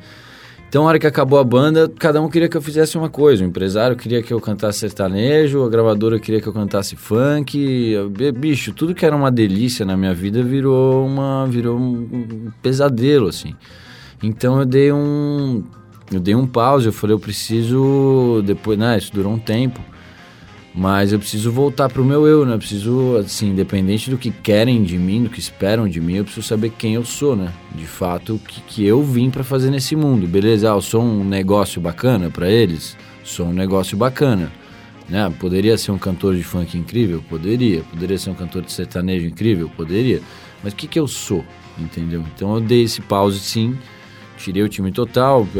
Então, 0.73 0.81
na 0.81 0.89
hora 0.89 0.97
que 0.97 1.05
acabou 1.05 1.37
a 1.37 1.43
banda, 1.43 1.87
cada 1.99 2.19
um 2.19 2.27
queria 2.27 2.49
que 2.49 2.57
eu 2.57 2.61
fizesse 2.61 2.97
uma 2.97 3.07
coisa. 3.07 3.43
O 3.43 3.47
empresário 3.47 3.95
queria 3.95 4.23
que 4.23 4.33
eu 4.33 4.41
cantasse 4.41 4.79
sertanejo, 4.79 5.63
a 5.63 5.69
gravadora 5.69 6.19
queria 6.19 6.41
que 6.41 6.47
eu 6.47 6.51
cantasse 6.51 6.95
funk. 6.95 7.95
Bicho, 8.35 8.73
tudo 8.73 8.95
que 8.95 9.05
era 9.05 9.15
uma 9.15 9.29
delícia 9.29 9.85
na 9.85 9.95
minha 9.95 10.15
vida 10.15 10.41
virou, 10.41 11.05
uma, 11.05 11.45
virou 11.45 11.77
um 11.77 12.51
pesadelo, 12.59 13.27
assim. 13.27 13.53
Então, 14.23 14.57
eu 14.57 14.65
dei 14.65 14.91
um 14.91 15.63
eu 16.11 16.19
dei 16.19 16.33
um 16.33 16.47
pause, 16.47 16.87
eu 16.87 16.91
falei, 16.91 17.13
eu 17.13 17.19
preciso. 17.19 18.41
Depois, 18.43 18.75
né? 18.75 18.97
Isso 18.97 19.13
durou 19.13 19.31
um 19.31 19.37
tempo. 19.37 19.79
Mas 20.75 21.13
eu 21.13 21.19
preciso 21.19 21.51
voltar 21.51 21.87
pro 21.87 22.03
meu 22.03 22.25
eu, 22.25 22.45
né? 22.45 22.55
Eu 22.55 22.57
preciso, 22.57 23.17
assim, 23.17 23.49
independente 23.49 24.09
do 24.09 24.17
que 24.17 24.31
querem 24.31 24.81
de 24.83 24.97
mim, 24.97 25.23
do 25.23 25.29
que 25.29 25.39
esperam 25.39 25.87
de 25.87 26.01
mim, 26.01 26.15
eu 26.15 26.23
preciso 26.23 26.47
saber 26.47 26.71
quem 26.71 26.95
eu 26.95 27.05
sou, 27.05 27.35
né? 27.35 27.53
De 27.75 27.85
fato, 27.85 28.35
o 28.35 28.39
que, 28.39 28.59
que 28.61 28.85
eu 28.85 29.03
vim 29.03 29.29
para 29.29 29.43
fazer 29.43 29.69
nesse 29.69 29.95
mundo. 29.95 30.27
Beleza, 30.27 30.71
ah, 30.71 30.75
eu 30.75 30.81
sou 30.81 31.03
um 31.03 31.23
negócio 31.23 31.79
bacana 31.79 32.31
para 32.31 32.49
eles? 32.49 32.97
Sou 33.23 33.47
um 33.47 33.53
negócio 33.53 33.95
bacana. 33.95 34.51
Né? 35.07 35.31
Poderia 35.39 35.77
ser 35.77 35.91
um 35.91 35.97
cantor 35.97 36.35
de 36.35 36.43
funk 36.43 36.75
incrível? 36.75 37.23
Poderia. 37.29 37.83
Poderia 37.83 38.17
ser 38.17 38.31
um 38.31 38.35
cantor 38.35 38.63
de 38.63 38.71
sertanejo 38.71 39.27
incrível? 39.27 39.69
Poderia. 39.77 40.21
Mas 40.63 40.73
o 40.73 40.75
que, 40.75 40.87
que 40.87 40.99
eu 40.99 41.07
sou? 41.07 41.45
Entendeu? 41.77 42.23
Então 42.33 42.55
eu 42.55 42.61
dei 42.61 42.83
esse 42.83 43.01
pause 43.01 43.39
sim 43.39 43.77
tirei 44.43 44.61
o 44.61 44.69
time 44.69 44.91
total, 44.91 45.47
é, 45.55 45.59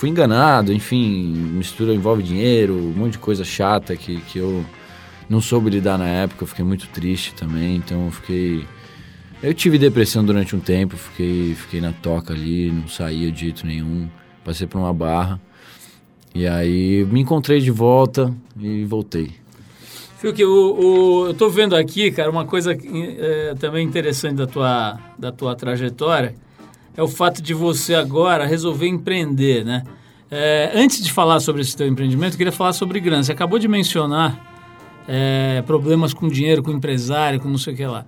fui 0.00 0.08
enganado, 0.08 0.72
enfim, 0.72 1.30
mistura 1.52 1.92
envolve 1.94 2.22
dinheiro, 2.22 2.74
um 2.74 2.94
monte 2.94 3.12
de 3.12 3.18
coisa 3.18 3.44
chata 3.44 3.94
que, 3.94 4.18
que 4.22 4.38
eu 4.38 4.64
Não 5.28 5.42
soube 5.42 5.68
lidar 5.68 5.98
na 5.98 6.08
época, 6.08 6.42
eu 6.42 6.46
fiquei 6.46 6.64
muito 6.64 6.88
triste 6.88 7.34
também, 7.34 7.76
então 7.76 8.06
eu 8.06 8.10
fiquei. 8.10 8.64
Eu 9.42 9.52
tive 9.52 9.78
depressão 9.78 10.24
durante 10.24 10.56
um 10.56 10.58
tempo, 10.58 10.96
fiquei, 10.96 11.54
fiquei 11.54 11.82
na 11.82 11.92
toca 11.92 12.32
ali, 12.32 12.72
não 12.72 12.88
saía 12.88 13.30
de 13.30 13.40
jeito 13.40 13.66
nenhum. 13.66 14.08
Passei 14.42 14.66
por 14.66 14.78
uma 14.78 14.92
barra. 14.92 15.38
E 16.34 16.46
aí 16.46 17.04
me 17.04 17.20
encontrei 17.20 17.60
de 17.60 17.70
volta 17.70 18.34
e 18.58 18.84
voltei. 18.86 19.32
Fiuk, 20.18 20.42
o, 20.42 20.48
o, 20.50 21.26
eu 21.26 21.34
tô 21.34 21.50
vendo 21.50 21.76
aqui, 21.76 22.10
cara, 22.10 22.30
uma 22.30 22.46
coisa 22.46 22.72
é, 22.72 23.54
também 23.60 23.86
interessante 23.86 24.36
da 24.36 24.46
tua, 24.46 24.98
da 25.18 25.30
tua 25.30 25.54
trajetória 25.54 26.34
é 26.96 27.02
o 27.02 27.08
fato 27.08 27.40
de 27.40 27.54
você 27.54 27.94
agora 27.94 28.46
resolver 28.46 28.86
empreender, 28.86 29.64
né? 29.64 29.84
É, 30.30 30.70
antes 30.74 31.02
de 31.02 31.12
falar 31.12 31.40
sobre 31.40 31.62
esse 31.62 31.76
teu 31.76 31.88
empreendimento, 31.88 32.34
eu 32.34 32.38
queria 32.38 32.52
falar 32.52 32.72
sobre 32.72 33.00
grana. 33.00 33.22
Você 33.22 33.32
acabou 33.32 33.58
de 33.58 33.66
mencionar 33.66 35.02
é, 35.08 35.62
problemas 35.66 36.14
com 36.14 36.28
dinheiro, 36.28 36.62
com 36.62 36.70
empresário, 36.70 37.40
com 37.40 37.48
não 37.48 37.58
sei 37.58 37.74
o 37.74 37.76
que 37.76 37.86
lá. 37.86 38.04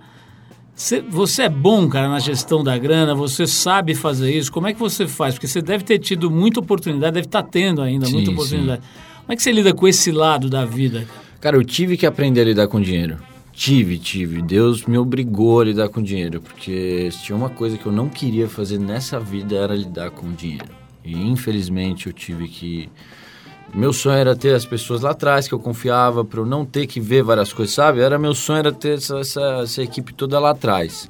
Você, 0.75 1.01
você, 1.01 1.43
é 1.43 1.49
bom, 1.49 1.87
cara, 1.87 2.07
na 2.07 2.19
gestão 2.19 2.63
da 2.63 2.75
grana, 2.77 3.13
você 3.13 3.45
sabe 3.45 3.93
fazer 3.93 4.35
isso. 4.35 4.51
Como 4.51 4.67
é 4.67 4.73
que 4.73 4.79
você 4.79 5.07
faz? 5.07 5.35
Porque 5.35 5.47
você 5.47 5.61
deve 5.61 5.83
ter 5.83 5.99
tido 5.99 6.31
muita 6.31 6.61
oportunidade, 6.61 7.13
deve 7.13 7.27
estar 7.27 7.43
tendo 7.43 7.81
ainda 7.81 8.05
sim, 8.05 8.13
muita 8.13 8.31
oportunidade. 8.31 8.81
Sim. 8.81 8.87
Como 9.21 9.33
é 9.33 9.35
que 9.35 9.43
você 9.43 9.51
lida 9.51 9.73
com 9.73 9.87
esse 9.87 10.11
lado 10.11 10.49
da 10.49 10.65
vida? 10.65 11.05
Cara, 11.39 11.57
eu 11.57 11.63
tive 11.63 11.95
que 11.95 12.05
aprender 12.05 12.41
a 12.41 12.45
lidar 12.45 12.67
com 12.67 12.81
dinheiro. 12.81 13.17
Tive, 13.53 13.99
tive. 13.99 14.41
Deus 14.41 14.83
me 14.85 14.97
obrigou 14.97 15.61
a 15.61 15.65
lidar 15.65 15.87
com 15.87 16.01
dinheiro, 16.01 16.41
porque 16.41 17.09
se 17.11 17.23
tinha 17.23 17.35
uma 17.35 17.51
coisa 17.51 17.77
que 17.77 17.85
eu 17.85 17.91
não 17.91 18.09
queria 18.09 18.49
fazer 18.49 18.79
nessa 18.79 19.19
vida 19.19 19.55
era 19.55 19.75
lidar 19.75 20.09
com 20.09 20.33
dinheiro. 20.33 20.65
E 21.05 21.13
infelizmente 21.13 22.07
eu 22.07 22.13
tive 22.13 22.47
que. 22.47 22.89
Meu 23.73 23.93
sonho 23.93 24.17
era 24.17 24.35
ter 24.35 24.53
as 24.55 24.65
pessoas 24.65 25.01
lá 25.01 25.11
atrás 25.11 25.47
que 25.47 25.53
eu 25.53 25.59
confiava 25.59 26.25
para 26.25 26.39
eu 26.39 26.45
não 26.45 26.65
ter 26.65 26.87
que 26.87 26.99
ver 26.99 27.23
várias 27.23 27.53
coisas, 27.53 27.73
sabe? 27.73 28.01
Era 28.01 28.19
meu 28.19 28.33
sonho 28.33 28.59
era 28.59 28.71
ter 28.71 28.97
essa, 28.97 29.19
essa, 29.19 29.61
essa 29.63 29.83
equipe 29.83 30.13
toda 30.13 30.39
lá 30.39 30.51
atrás. 30.51 31.09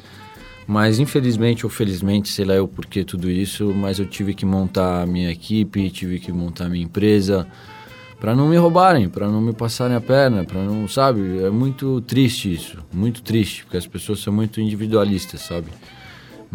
Mas 0.65 0.99
infelizmente 0.99 1.65
ou 1.65 1.69
felizmente, 1.69 2.29
sei 2.29 2.45
lá 2.45 2.53
eu 2.53 2.67
porquê 2.67 3.03
tudo 3.03 3.29
isso, 3.29 3.73
mas 3.73 3.99
eu 3.99 4.05
tive 4.05 4.33
que 4.33 4.45
montar 4.45 5.01
a 5.01 5.05
minha 5.05 5.29
equipe, 5.29 5.89
tive 5.89 6.19
que 6.19 6.31
montar 6.31 6.65
a 6.65 6.69
minha 6.69 6.85
empresa 6.85 7.47
para 8.19 8.35
não 8.35 8.47
me 8.47 8.57
roubarem, 8.57 9.09
para 9.09 9.27
não 9.27 9.41
me 9.41 9.53
passarem 9.53 9.95
a 9.95 10.01
perna, 10.01 10.43
para 10.43 10.61
não, 10.61 10.87
sabe? 10.87 11.43
É 11.43 11.49
muito 11.49 12.01
triste 12.01 12.53
isso, 12.53 12.77
muito 12.91 13.21
triste, 13.21 13.63
porque 13.63 13.77
as 13.77 13.87
pessoas 13.87 14.19
são 14.19 14.33
muito 14.33 14.61
individualistas, 14.61 15.41
sabe? 15.41 15.67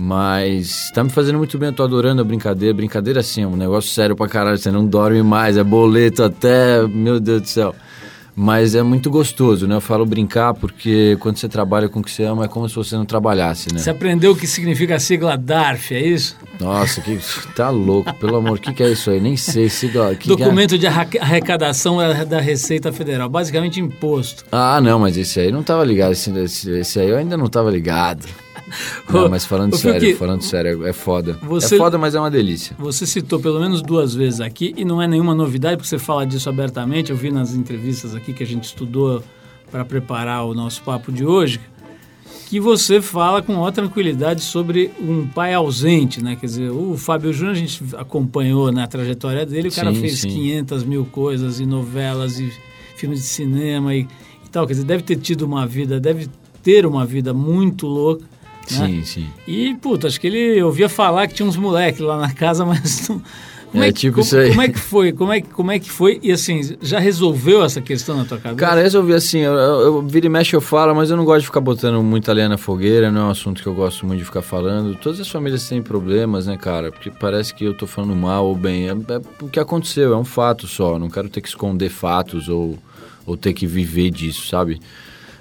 Mas 0.01 0.93
tá 0.95 1.03
me 1.03 1.11
fazendo 1.11 1.39
muito 1.39 1.59
bem, 1.59 1.71
eu 1.71 1.73
tô 1.73 1.83
adorando 1.83 2.23
a 2.23 2.25
brincadeira. 2.25 2.73
Brincadeira 2.73 3.19
assim, 3.19 3.43
é 3.43 3.47
um 3.47 3.57
negócio 3.57 3.91
sério 3.91 4.15
pra 4.15 4.29
caralho, 4.29 4.57
você 4.57 4.71
não 4.71 4.87
dorme 4.87 5.23
mais, 5.25 5.57
é 5.57 5.65
boleto 5.65 6.23
até, 6.23 6.87
meu 6.87 7.19
Deus 7.19 7.43
do 7.43 7.49
céu. 7.49 7.75
Mas 8.41 8.77
é 8.77 8.85
muito 8.85 9.11
gostoso, 9.11 9.67
né? 9.67 9.75
Eu 9.75 9.81
falo 9.81 10.07
brincar 10.07 10.55
porque 10.55 11.17
quando 11.19 11.39
você 11.39 11.49
trabalha 11.49 11.89
com 11.89 11.99
o 11.99 12.03
que 12.05 12.11
você 12.13 12.23
ama 12.23 12.45
é 12.45 12.49
como 12.49 12.69
se 12.69 12.75
você 12.77 12.95
não 12.95 13.05
trabalhasse, 13.05 13.75
né? 13.75 13.81
Você 13.81 13.91
aprendeu 13.91 14.31
o 14.31 14.37
que 14.37 14.47
significa 14.47 14.95
a 14.95 15.01
sigla 15.01 15.37
DARF, 15.37 15.93
é 15.93 16.01
isso? 16.01 16.37
Nossa, 16.61 17.01
que 17.01 17.19
tá 17.57 17.69
louco, 17.69 18.15
pelo 18.15 18.37
amor, 18.37 18.59
o 18.59 18.61
que, 18.61 18.73
que 18.73 18.81
é 18.85 18.91
isso 18.91 19.11
aí? 19.11 19.21
Nem 19.21 19.37
sei, 19.37 19.69
sigla. 19.69 20.15
Que 20.15 20.29
Documento 20.29 20.79
que 20.79 20.87
é? 20.87 20.91
de 20.91 21.19
arrecadação 21.19 21.97
da 22.29 22.41
Receita 22.41 22.93
Federal, 22.93 23.29
basicamente 23.29 23.81
imposto. 23.81 24.45
Ah, 24.53 24.81
não, 24.81 25.01
mas 25.01 25.17
esse 25.17 25.41
aí 25.41 25.51
não 25.51 25.65
tava 25.65 25.85
ligado, 25.85 26.13
esse, 26.13 26.31
esse, 26.39 26.71
esse 26.71 27.01
aí 27.01 27.09
eu 27.09 27.17
ainda 27.17 27.37
não 27.37 27.49
tava 27.49 27.73
ligado. 27.73 28.25
Não, 29.09 29.29
mas 29.29 29.45
falando 29.45 29.77
sério, 29.77 30.17
falando 30.17 30.43
sério, 30.43 30.87
é 30.87 30.93
foda. 30.93 31.39
Você, 31.43 31.75
é 31.75 31.79
foda, 31.79 31.99
mas 31.99 32.15
é 32.15 32.21
uma 32.21 32.31
delícia. 32.31 32.77
Você 32.79 33.07
citou 33.07 33.41
pelo 33.41 33.61
menos 33.61 33.83
duas 33.83 34.15
vezes 34.15 34.41
aqui, 34.41 34.75
e 34.77 34.85
não 34.85 35.01
é 35.01 35.07
nenhuma 35.07 35.35
novidade, 35.35 35.77
porque 35.77 35.89
você 35.89 35.99
fala 35.99 36.27
disso 36.27 36.49
abertamente. 36.49 37.11
Eu 37.11 37.17
vi 37.17 37.31
nas 37.31 37.55
entrevistas 37.55 38.15
aqui 38.15 38.33
que 38.33 38.43
a 38.43 38.47
gente 38.47 38.65
estudou 38.65 39.23
para 39.71 39.85
preparar 39.85 40.45
o 40.45 40.55
nosso 40.55 40.83
papo 40.83 41.13
de 41.13 41.25
hoje, 41.25 41.61
que 42.47 42.59
você 42.59 43.01
fala 43.03 43.43
com 43.43 43.53
maior 43.53 43.71
tranquilidade 43.71 44.41
sobre 44.41 44.91
um 45.01 45.27
pai 45.27 45.53
ausente, 45.53 46.23
né? 46.23 46.37
Quer 46.37 46.47
dizer, 46.47 46.71
o 46.71 46.97
Fábio 46.97 47.33
Júnior 47.33 47.55
a 47.55 47.59
gente 47.59 47.83
acompanhou 47.97 48.73
na 48.73 48.87
trajetória 48.87 49.45
dele, 49.45 49.69
o 49.69 49.73
cara 49.73 49.93
sim, 49.93 50.01
fez 50.01 50.21
sim. 50.21 50.29
500 50.29 50.85
mil 50.85 51.05
coisas 51.05 51.61
e 51.61 51.67
novelas 51.67 52.39
e 52.39 52.51
filmes 52.97 53.21
de 53.21 53.27
cinema 53.27 53.95
e, 53.95 54.01
e 54.01 54.49
tal. 54.51 54.67
Quer 54.67 54.73
dizer, 54.75 54.87
deve 54.87 55.03
ter 55.03 55.17
tido 55.17 55.43
uma 55.43 55.67
vida, 55.67 56.01
deve 56.01 56.29
ter 56.63 56.87
uma 56.87 57.05
vida 57.05 57.35
muito 57.35 57.87
louca 57.87 58.25
né? 58.75 58.87
Sim, 58.87 59.05
sim. 59.05 59.27
E, 59.47 59.75
puta, 59.77 60.07
acho 60.07 60.21
que 60.21 60.27
ele 60.27 60.63
ouvia 60.63 60.89
falar 60.89 61.27
que 61.27 61.35
tinha 61.35 61.49
uns 61.49 61.57
moleques 61.57 62.01
lá 62.01 62.19
na 62.19 62.33
casa, 62.33 62.65
mas 62.67 63.09
não. 63.09 63.23
Como 63.71 63.85
é, 63.85 63.89
é 63.89 63.93
tipo 63.93 64.15
como, 64.15 64.25
isso 64.25 64.37
aí. 64.37 64.49
Como 64.49 64.63
é 64.63 64.69
que 64.69 64.79
foi? 64.79 65.13
Como 65.13 65.33
é, 65.33 65.41
como 65.41 65.71
é 65.71 65.79
que 65.79 65.91
foi? 65.91 66.19
E 66.23 66.33
assim, 66.33 66.77
já 66.81 66.99
resolveu 66.99 67.63
essa 67.63 67.81
questão 67.81 68.17
na 68.17 68.25
tua 68.25 68.39
cabeça? 68.39 68.57
Cara, 68.57 68.81
resolvi 68.81 69.13
assim, 69.13 69.41
eu, 69.41 69.53
eu, 69.53 69.81
eu 69.81 70.03
vira 70.03 70.27
e 70.27 70.29
mexe 70.29 70.57
eu 70.57 70.61
falo, 70.61 70.95
mas 70.95 71.11
eu 71.11 71.17
não 71.17 71.25
gosto 71.25 71.41
de 71.41 71.47
ficar 71.47 71.61
botando 71.61 72.03
muita 72.03 72.33
lenha 72.33 72.49
na 72.49 72.57
fogueira, 72.57 73.13
não 73.13 73.23
é 73.23 73.25
um 73.25 73.31
assunto 73.31 73.63
que 73.63 73.69
eu 73.69 73.75
gosto 73.75 74.07
muito 74.07 74.21
de 74.21 74.25
ficar 74.25 74.43
falando. 74.43 74.95
Todas 74.97 75.21
as 75.21 75.29
famílias 75.29 75.69
têm 75.69 75.83
problemas, 75.83 76.47
né, 76.47 76.57
cara? 76.57 76.91
Porque 76.91 77.11
parece 77.11 77.55
que 77.55 77.65
eu 77.65 77.75
tô 77.75 77.87
falando 77.87 78.17
mal 78.17 78.47
ou 78.47 78.55
bem. 78.55 78.89
É, 78.89 78.93
é 78.93 79.21
o 79.43 79.49
que 79.49 79.61
aconteceu, 79.61 80.15
é 80.15 80.17
um 80.17 80.25
fato 80.25 80.67
só. 80.67 80.99
Não 80.99 81.11
quero 81.11 81.29
ter 81.29 81.43
que 81.43 81.49
esconder 81.49 81.91
fatos 81.91 82.49
ou, 82.49 82.79
ou 83.27 83.37
ter 83.37 83.53
que 83.53 83.67
viver 83.67 84.11
disso, 84.11 84.47
sabe? 84.47 84.81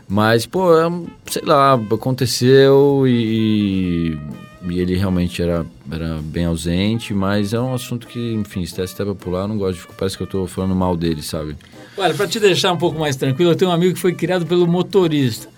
Mas, 0.07 0.45
pô, 0.45 0.77
é 0.77 0.89
sei 1.29 1.41
lá, 1.43 1.73
aconteceu 1.73 3.03
e, 3.05 4.17
e 4.69 4.79
ele 4.79 4.95
realmente 4.95 5.41
era, 5.41 5.65
era 5.91 6.19
bem 6.21 6.45
ausente, 6.45 7.13
mas 7.13 7.53
é 7.53 7.59
um 7.59 7.73
assunto 7.73 8.07
que, 8.07 8.33
enfim, 8.33 8.65
se 8.65 8.79
até 8.81 9.03
para 9.03 9.13
pular, 9.13 9.41
eu 9.41 9.47
não 9.49 9.57
gosto 9.57 9.75
de 9.75 9.81
ficar, 9.81 9.93
parece 9.93 10.15
que 10.15 10.23
eu 10.23 10.27
tô 10.27 10.47
falando 10.47 10.73
mal 10.73 10.95
dele, 10.95 11.21
sabe? 11.21 11.57
Olha, 11.97 12.13
para 12.13 12.27
te 12.27 12.39
deixar 12.39 12.71
um 12.71 12.77
pouco 12.77 12.97
mais 12.97 13.17
tranquilo, 13.17 13.51
eu 13.51 13.55
tenho 13.55 13.69
um 13.69 13.73
amigo 13.73 13.95
que 13.95 13.99
foi 13.99 14.13
criado 14.13 14.45
pelo 14.45 14.65
motorista. 14.65 15.49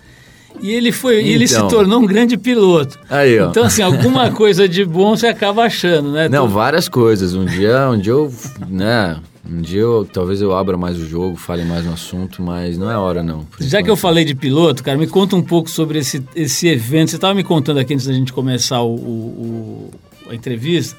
E 0.60 0.72
ele 0.72 0.90
foi, 0.90 1.20
então, 1.20 1.30
ele 1.30 1.46
se 1.46 1.54
então. 1.54 1.68
tornou 1.68 2.00
um 2.00 2.06
grande 2.06 2.36
piloto. 2.36 2.98
Aí, 3.08 3.38
ó. 3.38 3.50
Então, 3.50 3.64
assim, 3.64 3.82
alguma 3.82 4.30
coisa 4.32 4.68
de 4.68 4.84
bom 4.84 5.16
você 5.16 5.28
acaba 5.28 5.62
achando, 5.62 6.10
né? 6.10 6.28
Não, 6.28 6.48
várias 6.48 6.88
coisas. 6.88 7.34
Um 7.34 7.44
dia, 7.44 7.88
um 7.88 7.98
dia 7.98 8.12
eu, 8.12 8.32
né, 8.68 9.16
um 9.50 9.60
dia 9.60 9.80
eu, 9.80 10.08
talvez 10.10 10.40
eu 10.40 10.56
abra 10.56 10.76
mais 10.78 10.96
o 10.96 11.04
jogo, 11.04 11.36
fale 11.36 11.64
mais 11.64 11.84
no 11.84 11.92
assunto, 11.92 12.40
mas 12.40 12.78
não 12.78 12.88
é 12.88 12.96
hora 12.96 13.20
não. 13.20 13.44
Já 13.58 13.82
que 13.82 13.90
eu 13.90 13.96
falei 13.96 14.24
de 14.24 14.34
piloto, 14.34 14.84
cara, 14.84 14.96
me 14.96 15.08
conta 15.08 15.34
um 15.34 15.42
pouco 15.42 15.68
sobre 15.68 15.98
esse, 15.98 16.22
esse 16.36 16.68
evento. 16.68 17.10
Você 17.10 17.16
estava 17.16 17.34
me 17.34 17.42
contando 17.42 17.78
aqui 17.78 17.92
antes 17.92 18.06
da 18.06 18.12
gente 18.12 18.32
começar 18.32 18.80
o, 18.82 18.94
o, 18.94 19.90
a 20.28 20.34
entrevista 20.34 20.96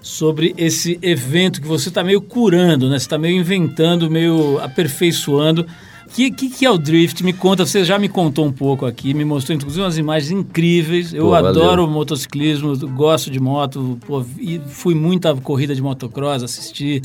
sobre 0.00 0.52
esse 0.58 0.98
evento 1.00 1.60
que 1.60 1.68
você 1.68 1.90
está 1.90 2.02
meio 2.02 2.20
curando, 2.20 2.88
né? 2.90 2.98
Você 2.98 3.04
está 3.04 3.16
meio 3.16 3.36
inventando, 3.36 4.10
meio 4.10 4.58
aperfeiçoando. 4.58 5.64
O 6.04 6.14
que, 6.14 6.30
que, 6.32 6.50
que, 6.50 6.66
é 6.66 6.70
o 6.70 6.76
drift? 6.76 7.22
Me 7.22 7.32
conta, 7.32 7.64
você 7.64 7.84
já 7.84 8.00
me 8.00 8.08
contou 8.08 8.44
um 8.44 8.52
pouco 8.52 8.84
aqui, 8.84 9.14
me 9.14 9.24
mostrou 9.24 9.56
inclusive 9.56 9.80
umas 9.80 9.96
imagens 9.96 10.32
incríveis. 10.32 11.14
Eu 11.14 11.26
pô, 11.26 11.34
adoro 11.34 11.86
motociclismo, 11.86 12.76
gosto 12.88 13.30
de 13.30 13.38
moto, 13.38 13.96
pô, 14.04 14.24
fui 14.66 14.94
muita 14.94 15.34
corrida 15.36 15.72
de 15.72 15.80
motocross, 15.80 16.42
assisti 16.42 17.00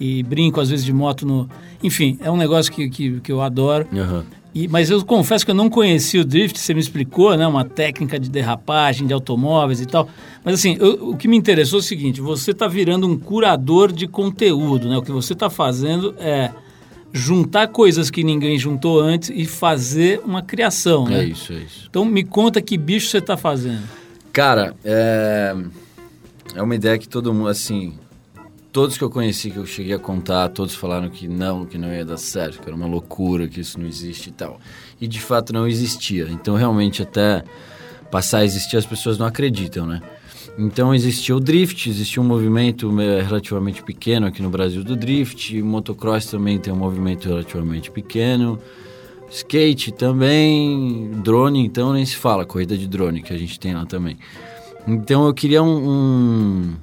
e 0.00 0.22
brinco 0.22 0.60
às 0.60 0.70
vezes 0.70 0.84
de 0.84 0.92
moto 0.92 1.26
no. 1.26 1.48
Enfim, 1.82 2.18
é 2.22 2.30
um 2.30 2.36
negócio 2.36 2.72
que, 2.72 2.88
que, 2.88 3.20
que 3.20 3.30
eu 3.30 3.42
adoro. 3.42 3.86
Uhum. 3.92 4.22
E, 4.52 4.66
mas 4.66 4.90
eu 4.90 5.04
confesso 5.04 5.44
que 5.44 5.50
eu 5.50 5.54
não 5.54 5.70
conhecia 5.70 6.22
o 6.22 6.24
drift, 6.24 6.58
você 6.58 6.74
me 6.74 6.80
explicou, 6.80 7.36
né? 7.36 7.46
Uma 7.46 7.64
técnica 7.64 8.18
de 8.18 8.28
derrapagem 8.28 9.06
de 9.06 9.12
automóveis 9.12 9.80
e 9.80 9.86
tal. 9.86 10.08
Mas 10.44 10.54
assim, 10.54 10.76
eu, 10.80 11.10
o 11.10 11.16
que 11.16 11.28
me 11.28 11.36
interessou 11.36 11.78
é 11.78 11.80
o 11.80 11.84
seguinte: 11.84 12.20
você 12.20 12.50
está 12.50 12.66
virando 12.66 13.06
um 13.06 13.16
curador 13.16 13.92
de 13.92 14.08
conteúdo, 14.08 14.88
né? 14.88 14.96
O 14.96 15.02
que 15.02 15.12
você 15.12 15.34
está 15.34 15.48
fazendo 15.48 16.14
é 16.18 16.50
juntar 17.12 17.68
coisas 17.68 18.10
que 18.10 18.24
ninguém 18.24 18.58
juntou 18.58 19.00
antes 19.00 19.30
e 19.30 19.44
fazer 19.44 20.20
uma 20.24 20.42
criação, 20.42 21.04
né? 21.04 21.20
É 21.20 21.24
isso, 21.24 21.52
é 21.52 21.56
isso. 21.56 21.86
Então 21.88 22.04
me 22.04 22.24
conta 22.24 22.60
que 22.60 22.76
bicho 22.76 23.08
você 23.08 23.18
está 23.18 23.36
fazendo. 23.36 23.82
Cara, 24.32 24.74
é... 24.84 25.54
é 26.54 26.62
uma 26.62 26.74
ideia 26.74 26.98
que 26.98 27.08
todo 27.08 27.34
mundo, 27.34 27.48
assim, 27.48 27.94
todos 28.72 28.96
que 28.96 29.04
eu 29.04 29.10
conheci, 29.10 29.50
que 29.50 29.56
eu 29.56 29.66
cheguei 29.66 29.94
a 29.94 29.98
contar, 29.98 30.48
todos 30.48 30.74
falaram 30.74 31.08
que 31.08 31.26
não, 31.26 31.64
que 31.64 31.76
não 31.76 31.92
ia 31.92 32.04
dar 32.04 32.16
certo, 32.16 32.60
que 32.60 32.66
era 32.66 32.74
uma 32.74 32.86
loucura, 32.86 33.48
que 33.48 33.60
isso 33.60 33.78
não 33.78 33.86
existe 33.86 34.28
e 34.28 34.32
tal. 34.32 34.60
E 35.00 35.08
de 35.08 35.20
fato 35.20 35.52
não 35.52 35.66
existia. 35.66 36.28
Então 36.30 36.56
realmente 36.56 37.02
até 37.02 37.44
passar 38.10 38.38
a 38.38 38.44
existir 38.44 38.76
as 38.76 38.86
pessoas 38.86 39.18
não 39.18 39.26
acreditam, 39.26 39.86
né? 39.86 40.00
Então 40.58 40.94
existia 40.94 41.34
o 41.34 41.40
drift, 41.40 41.88
existia 41.88 42.20
um 42.20 42.24
movimento 42.24 42.90
relativamente 42.96 43.82
pequeno 43.82 44.26
aqui 44.26 44.42
no 44.42 44.50
Brasil 44.50 44.82
do 44.82 44.96
drift, 44.96 45.60
motocross 45.62 46.26
também 46.26 46.58
tem 46.58 46.72
um 46.72 46.76
movimento 46.76 47.28
relativamente 47.28 47.90
pequeno, 47.90 48.58
skate 49.30 49.92
também, 49.92 51.12
drone 51.22 51.64
então 51.64 51.92
nem 51.92 52.04
se 52.04 52.16
fala, 52.16 52.44
corrida 52.44 52.76
de 52.76 52.86
drone 52.88 53.22
que 53.22 53.32
a 53.32 53.38
gente 53.38 53.58
tem 53.58 53.74
lá 53.74 53.86
também. 53.86 54.18
Então 54.86 55.26
eu 55.26 55.32
queria 55.32 55.62
um, 55.62 55.88
um 55.88 56.76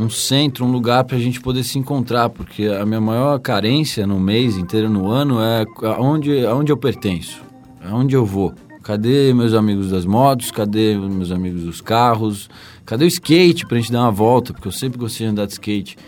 um 0.00 0.10
centro, 0.10 0.64
um 0.64 0.72
lugar 0.72 1.04
para 1.04 1.16
a 1.16 1.20
gente 1.20 1.40
poder 1.40 1.62
se 1.62 1.78
encontrar, 1.78 2.30
porque 2.30 2.64
a 2.66 2.86
minha 2.86 3.00
maior 3.00 3.38
carência 3.38 4.06
no 4.06 4.18
mês 4.18 4.56
inteiro, 4.56 4.88
no 4.88 5.08
ano, 5.08 5.40
é 5.40 5.66
aonde, 5.96 6.44
aonde 6.46 6.72
eu 6.72 6.76
pertenço, 6.76 7.42
aonde 7.84 8.14
eu 8.14 8.24
vou. 8.24 8.54
Cadê 8.82 9.32
meus 9.34 9.52
amigos 9.52 9.90
das 9.90 10.06
motos? 10.06 10.50
Cadê 10.50 10.96
meus 10.96 11.30
amigos 11.30 11.64
dos 11.64 11.80
carros? 11.80 12.48
Cadê 12.86 13.04
o 13.04 13.08
skate 13.08 13.66
para 13.66 13.76
a 13.76 13.80
gente 13.80 13.92
dar 13.92 14.00
uma 14.00 14.10
volta? 14.10 14.54
Porque 14.54 14.66
eu 14.66 14.72
sempre 14.72 14.98
gostei 14.98 15.26
de 15.26 15.32
andar 15.32 15.46
de 15.46 15.52
skate. 15.52 15.98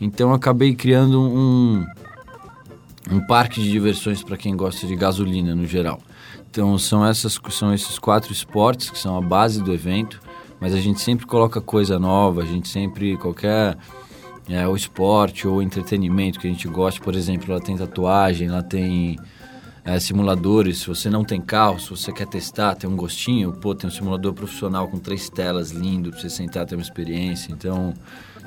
Então 0.00 0.34
acabei 0.34 0.74
criando 0.74 1.20
um, 1.20 1.86
um 3.10 3.20
parque 3.26 3.62
de 3.62 3.70
diversões 3.70 4.22
para 4.22 4.36
quem 4.36 4.56
gosta 4.56 4.86
de 4.86 4.96
gasolina 4.96 5.54
no 5.54 5.66
geral. 5.66 6.00
Então 6.50 6.76
são 6.78 7.06
essas 7.06 7.38
são 7.50 7.72
esses 7.72 7.98
quatro 7.98 8.32
esportes 8.32 8.90
que 8.90 8.98
são 8.98 9.16
a 9.16 9.20
base 9.20 9.62
do 9.62 9.72
evento, 9.72 10.20
mas 10.60 10.74
a 10.74 10.80
gente 10.80 11.00
sempre 11.00 11.26
coloca 11.26 11.60
coisa 11.60 11.98
nova, 11.98 12.42
a 12.42 12.46
gente 12.46 12.68
sempre 12.68 13.16
qualquer 13.16 13.76
é, 14.48 14.66
o 14.66 14.76
esporte 14.76 15.46
ou 15.46 15.60
entretenimento 15.60 16.38
que 16.38 16.46
a 16.46 16.50
gente 16.50 16.68
gosta, 16.68 17.02
por 17.02 17.14
exemplo, 17.14 17.50
ela 17.50 17.60
tem 17.60 17.76
tatuagem, 17.76 18.48
ela 18.48 18.62
tem 18.62 19.18
é, 19.84 19.98
simuladores. 19.98 20.78
Se 20.78 20.86
você 20.86 21.10
não 21.10 21.24
tem 21.24 21.40
carro, 21.40 21.80
se 21.80 21.90
você 21.90 22.12
quer 22.12 22.26
testar, 22.26 22.74
tem 22.74 22.88
um 22.88 22.96
gostinho, 22.96 23.52
pô, 23.52 23.74
tem 23.74 23.88
um 23.88 23.92
simulador 23.92 24.32
profissional 24.32 24.88
com 24.88 24.98
três 24.98 25.28
telas 25.28 25.70
lindo 25.70 26.10
para 26.10 26.20
você 26.20 26.30
sentar 26.30 26.66
ter 26.66 26.74
uma 26.74 26.82
experiência. 26.82 27.52
Então 27.52 27.92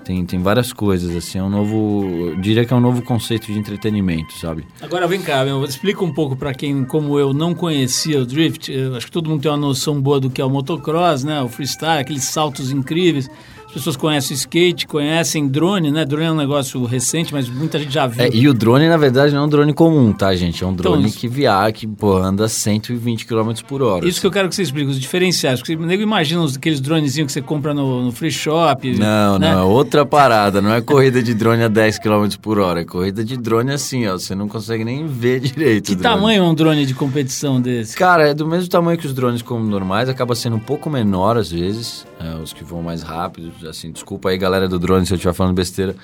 tem, 0.10 0.26
tem 0.26 0.42
várias 0.42 0.74
coisas, 0.74 1.16
assim, 1.16 1.38
é 1.38 1.44
um 1.44 1.50
novo. 1.50 2.36
Diria 2.42 2.66
que 2.66 2.74
é 2.74 2.76
um 2.76 2.80
novo 2.80 3.04
conceito 3.04 3.46
de 3.46 3.60
entretenimento, 3.60 4.34
sabe? 4.34 4.66
Agora 4.82 5.08
vem 5.08 5.22
cá, 5.22 5.46
meu, 5.46 5.64
explica 5.64 6.04
um 6.04 6.12
pouco 6.12 6.36
para 6.36 6.52
quem, 6.52 6.84
como 6.84 7.20
eu, 7.20 7.32
não 7.32 7.54
conhecia 7.54 8.20
o 8.20 8.26
Drift. 8.26 8.72
Eu 8.72 8.96
acho 8.96 9.06
que 9.06 9.12
todo 9.12 9.30
mundo 9.30 9.44
tem 9.44 9.52
uma 9.52 9.58
noção 9.58 10.02
boa 10.02 10.20
do 10.20 10.28
que 10.28 10.42
é 10.42 10.46
o 10.46 10.50
motocross, 10.50 11.24
né? 11.24 11.40
O 11.44 11.48
freestyle, 11.48 12.02
aqueles 12.02 12.24
saltos 12.24 12.72
incríveis. 12.72 13.30
As 13.70 13.74
pessoas 13.74 13.96
conhecem 13.96 14.34
skate, 14.34 14.88
conhecem 14.88 15.48
drone, 15.48 15.92
né? 15.92 16.04
Drone 16.04 16.26
é 16.26 16.32
um 16.32 16.36
negócio 16.36 16.84
recente, 16.86 17.32
mas 17.32 17.48
muita 17.48 17.78
gente 17.78 17.94
já 17.94 18.08
viu. 18.08 18.26
É, 18.26 18.30
e 18.34 18.48
o 18.50 18.54
drone, 18.54 18.90
na 18.90 18.98
verdade, 18.98 19.32
não 19.32 19.44
é 19.44 19.46
um 19.46 19.48
drone 19.48 19.74
comum, 19.76 20.12
tá, 20.12 20.36
gente? 20.36 20.64
É 20.64 20.68
um 20.68 20.74
drone 20.74 21.06
então, 21.06 21.20
que 21.20 21.28
viaja, 21.28 21.72
que 21.72 21.86
pô, 21.86 22.18
anda 22.18 22.48
120 22.48 23.28
km 23.28 23.52
por 23.68 23.84
hora. 23.84 24.00
Isso 24.00 24.10
assim. 24.10 24.22
que 24.22 24.28
eu 24.28 24.32
quero 24.32 24.50
que 24.50 24.56
você 24.56 24.64
explique, 24.64 24.90
os 24.90 25.00
diferenciais. 25.00 25.60
Porque 25.60 25.76
nego 25.76 26.02
imagina 26.02 26.44
aqueles 26.44 26.82
dronezinhos 26.82 27.28
que 27.28 27.34
você 27.34 27.44
compra 27.44 27.72
no, 27.72 28.06
no 28.06 28.12
free 28.12 28.32
shop. 28.32 28.92
Não, 28.98 29.38
né? 29.38 29.54
não, 29.54 29.60
é 29.60 29.64
outra 29.64 30.04
parada. 30.04 30.64
Não 30.64 30.74
é 30.74 30.82
corrida 30.82 31.22
de 31.22 31.36
drone 31.36 31.62
a 31.62 31.68
10 31.68 32.00
km 32.00 32.28
por 32.42 32.58
hora. 32.58 32.82
É 32.82 32.86
corrida 32.86 33.24
de 33.24 33.38
drone 33.38 33.72
assim, 33.72 34.08
ó. 34.08 34.14
Você 34.14 34.34
não 34.34 34.48
consegue 34.48 34.84
nem 34.84 35.06
ver 35.06 35.42
direito. 35.42 35.96
Que 35.96 35.96
tamanho 35.96 36.44
é 36.44 36.48
um 36.48 36.56
drone 36.56 36.88
de 36.88 36.96
competição 36.96 37.62
desse? 37.62 37.96
Cara, 37.96 38.30
é 38.30 38.34
do 38.34 38.48
mesmo 38.48 38.68
tamanho 38.68 38.98
que 38.98 39.06
os 39.06 39.14
drones 39.14 39.44
como 39.44 39.64
normais, 39.64 40.10
acaba 40.10 40.34
sendo 40.34 40.56
um 40.56 40.60
pouco 40.60 40.90
menor 40.90 41.38
às 41.38 41.52
vezes. 41.52 42.04
É, 42.20 42.36
os 42.42 42.52
que 42.52 42.64
vão 42.64 42.82
mais 42.82 43.04
rápido, 43.04 43.52
assim, 43.68 43.92
desculpa 43.92 44.30
aí 44.30 44.38
galera 44.38 44.68
do 44.68 44.80
drone 44.80 45.06
se 45.06 45.14
eu 45.14 45.16
estiver 45.16 45.34
falando 45.34 45.56
besteira, 45.56 45.96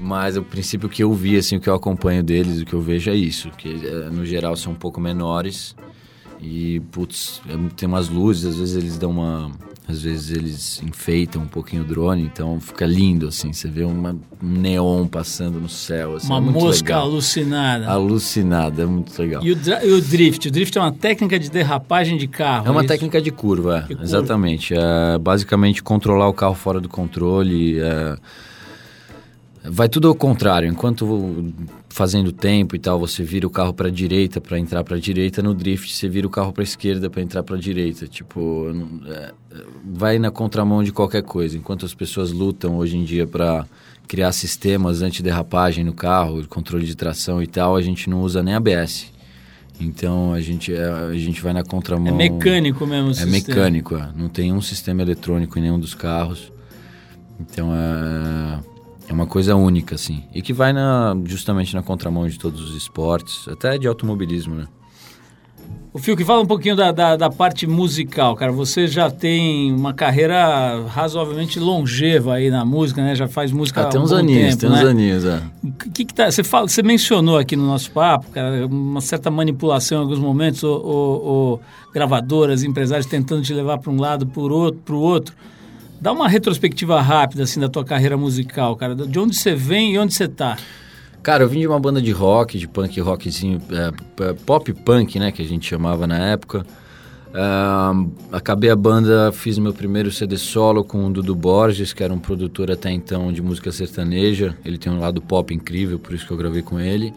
mas 0.00 0.36
o 0.36 0.42
princípio 0.42 0.88
que 0.88 1.02
eu 1.02 1.12
vi, 1.12 1.36
assim, 1.36 1.56
o 1.56 1.60
que 1.60 1.68
eu 1.68 1.74
acompanho 1.74 2.22
deles, 2.22 2.60
o 2.60 2.64
que 2.64 2.74
eu 2.74 2.80
vejo 2.80 3.10
é 3.10 3.14
isso, 3.14 3.50
que 3.50 3.68
é, 3.68 4.10
no 4.10 4.24
geral 4.24 4.56
são 4.56 4.72
um 4.72 4.76
pouco 4.76 5.00
menores 5.00 5.74
e, 6.40 6.80
putz, 6.92 7.40
é, 7.48 7.52
tem 7.76 7.88
umas 7.88 8.08
luzes, 8.08 8.44
às 8.44 8.56
vezes 8.58 8.76
eles 8.76 8.98
dão 8.98 9.10
uma 9.10 9.50
às 9.88 10.02
vezes 10.02 10.36
eles 10.36 10.82
enfeitam 10.82 11.42
um 11.42 11.46
pouquinho 11.46 11.82
o 11.82 11.84
drone, 11.84 12.22
então 12.22 12.58
fica 12.60 12.84
lindo, 12.84 13.28
assim. 13.28 13.52
Você 13.52 13.68
vê 13.68 13.84
uma, 13.84 14.16
um 14.42 14.48
neon 14.48 15.06
passando 15.06 15.60
no 15.60 15.68
céu. 15.68 16.16
Assim, 16.16 16.26
uma 16.26 16.38
é 16.38 16.40
mosca 16.40 16.88
legal. 16.88 17.02
alucinada. 17.02 17.86
Alucinada, 17.88 18.82
é 18.82 18.86
muito 18.86 19.16
legal. 19.16 19.44
E 19.44 19.52
o, 19.52 19.58
e 19.84 19.92
o, 19.92 20.00
drift? 20.00 20.48
O 20.48 20.50
drift 20.50 20.76
é 20.76 20.80
uma 20.80 20.92
técnica 20.92 21.38
de 21.38 21.48
derrapagem 21.48 22.16
de 22.16 22.26
carro. 22.26 22.66
É 22.66 22.70
uma 22.70 22.82
é 22.82 22.86
técnica 22.86 23.22
de 23.22 23.30
curva, 23.30 23.86
de 23.88 23.94
exatamente. 24.02 24.74
É 24.74 25.18
basicamente 25.18 25.82
controlar 25.82 26.28
o 26.28 26.34
carro 26.34 26.54
fora 26.54 26.80
do 26.80 26.88
controle. 26.88 27.78
É 27.78 28.16
Vai 29.68 29.88
tudo 29.88 30.08
ao 30.08 30.14
contrário. 30.14 30.68
Enquanto 30.68 31.52
fazendo 31.96 32.30
tempo 32.30 32.76
e 32.76 32.78
tal, 32.78 32.98
você 33.00 33.24
vira 33.24 33.46
o 33.46 33.50
carro 33.50 33.72
para 33.72 33.90
direita 33.90 34.38
para 34.38 34.58
entrar 34.58 34.84
para 34.84 34.98
direita, 35.00 35.42
no 35.42 35.54
drift 35.54 35.90
você 35.96 36.06
vira 36.06 36.26
o 36.26 36.30
carro 36.30 36.52
para 36.52 36.62
esquerda 36.62 37.08
para 37.08 37.22
entrar 37.22 37.42
para 37.42 37.56
direita. 37.56 38.06
Tipo, 38.06 38.66
é, 39.06 39.32
vai 39.82 40.18
na 40.18 40.30
contramão 40.30 40.84
de 40.84 40.92
qualquer 40.92 41.22
coisa. 41.22 41.56
Enquanto 41.56 41.86
as 41.86 41.94
pessoas 41.94 42.32
lutam 42.32 42.76
hoje 42.76 42.98
em 42.98 43.02
dia 43.02 43.26
para 43.26 43.64
criar 44.06 44.30
sistemas 44.32 45.00
anti-derrapagem 45.00 45.84
no 45.84 45.94
carro, 45.94 46.46
controle 46.46 46.84
de 46.84 46.94
tração 46.94 47.42
e 47.42 47.46
tal, 47.46 47.74
a 47.74 47.80
gente 47.80 48.10
não 48.10 48.20
usa 48.20 48.42
nem 48.42 48.52
ABS. 48.54 49.10
Então 49.80 50.34
a 50.34 50.40
gente, 50.42 50.74
é, 50.74 50.84
a 50.86 51.14
gente 51.14 51.40
vai 51.40 51.54
na 51.54 51.64
contramão. 51.64 52.08
É 52.08 52.12
mecânico 52.12 52.86
mesmo 52.86 53.08
o 53.08 53.10
É 53.12 53.14
sistema. 53.14 53.32
mecânico, 53.32 53.96
é. 53.96 54.10
não 54.14 54.28
tem 54.28 54.52
um 54.52 54.60
sistema 54.60 55.00
eletrônico 55.00 55.58
em 55.58 55.62
nenhum 55.62 55.80
dos 55.80 55.94
carros. 55.94 56.52
Então 57.40 57.70
é 57.74 58.75
é 59.08 59.12
uma 59.12 59.26
coisa 59.26 59.54
única, 59.54 59.94
assim. 59.94 60.24
E 60.34 60.42
que 60.42 60.52
vai 60.52 60.72
na, 60.72 61.16
justamente 61.24 61.74
na 61.74 61.82
contramão 61.82 62.26
de 62.28 62.38
todos 62.38 62.60
os 62.60 62.76
esportes, 62.76 63.46
até 63.48 63.78
de 63.78 63.86
automobilismo, 63.86 64.54
né? 64.54 64.66
O 65.96 65.98
Fio, 65.98 66.14
que 66.14 66.26
fala 66.26 66.42
um 66.42 66.46
pouquinho 66.46 66.76
da, 66.76 66.92
da, 66.92 67.16
da, 67.16 67.30
parte 67.30 67.66
musical, 67.66 68.36
cara. 68.36 68.52
Você 68.52 68.86
já 68.86 69.10
tem 69.10 69.72
uma 69.72 69.94
carreira 69.94 70.84
razoavelmente 70.88 71.58
longeva 71.58 72.34
aí 72.34 72.50
na 72.50 72.66
música, 72.66 73.02
né? 73.02 73.14
Já 73.14 73.26
faz 73.26 73.50
música 73.50 73.80
ah, 73.80 73.86
tem 73.86 73.98
uns 73.98 74.12
um 74.12 74.16
aninhos, 74.16 74.56
tempo, 74.56 74.60
tem 74.60 74.70
né? 74.70 74.76
uns 74.76 74.90
aninhos, 74.90 75.24
é. 75.24 75.42
Que 75.94 76.04
que 76.04 76.12
tá, 76.12 76.30
você, 76.30 76.44
fala, 76.44 76.68
você 76.68 76.82
mencionou 76.82 77.38
aqui 77.38 77.56
no 77.56 77.66
nosso 77.66 77.90
papo, 77.92 78.30
cara, 78.30 78.66
uma 78.66 79.00
certa 79.00 79.30
manipulação 79.30 80.00
em 80.00 80.02
alguns 80.02 80.18
momentos, 80.18 80.62
ou, 80.62 80.84
ou, 80.84 81.24
ou 81.24 81.60
gravadoras, 81.94 82.62
empresários 82.62 83.06
tentando 83.06 83.40
te 83.40 83.54
levar 83.54 83.78
para 83.78 83.90
um 83.90 83.98
lado, 83.98 84.26
para 84.26 84.42
o 84.42 84.52
outro, 84.52 84.98
outro. 84.98 85.34
Dá 86.00 86.12
uma 86.12 86.28
retrospectiva 86.28 87.00
rápida, 87.00 87.44
assim, 87.44 87.58
da 87.58 87.68
tua 87.68 87.84
carreira 87.84 88.16
musical, 88.16 88.76
cara. 88.76 88.94
De 88.94 89.18
onde 89.18 89.36
você 89.36 89.54
vem 89.54 89.94
e 89.94 89.98
onde 89.98 90.14
você 90.14 90.28
tá? 90.28 90.56
Cara, 91.22 91.42
eu 91.42 91.48
vim 91.48 91.60
de 91.60 91.66
uma 91.66 91.80
banda 91.80 92.00
de 92.00 92.12
rock, 92.12 92.58
de 92.58 92.68
punk 92.68 93.00
rockzinho, 93.00 93.60
é, 93.72 94.32
pop 94.46 94.72
punk, 94.72 95.18
né, 95.18 95.32
que 95.32 95.42
a 95.42 95.44
gente 95.44 95.66
chamava 95.66 96.06
na 96.06 96.18
época. 96.18 96.64
Uh, 97.36 98.10
acabei 98.32 98.70
a 98.70 98.76
banda, 98.76 99.30
fiz 99.32 99.58
meu 99.58 99.74
primeiro 99.74 100.10
CD 100.10 100.38
solo 100.38 100.84
com 100.84 101.04
o 101.04 101.12
Dudu 101.12 101.34
Borges, 101.34 101.92
que 101.92 102.02
era 102.02 102.14
um 102.14 102.18
produtor 102.18 102.70
até 102.70 102.90
então 102.90 103.32
de 103.32 103.42
música 103.42 103.72
sertaneja. 103.72 104.56
Ele 104.64 104.78
tem 104.78 104.92
um 104.92 104.98
lado 104.98 105.20
pop 105.20 105.52
incrível, 105.52 105.98
por 105.98 106.14
isso 106.14 106.26
que 106.26 106.32
eu 106.32 106.36
gravei 106.36 106.62
com 106.62 106.78
ele. 106.78 107.12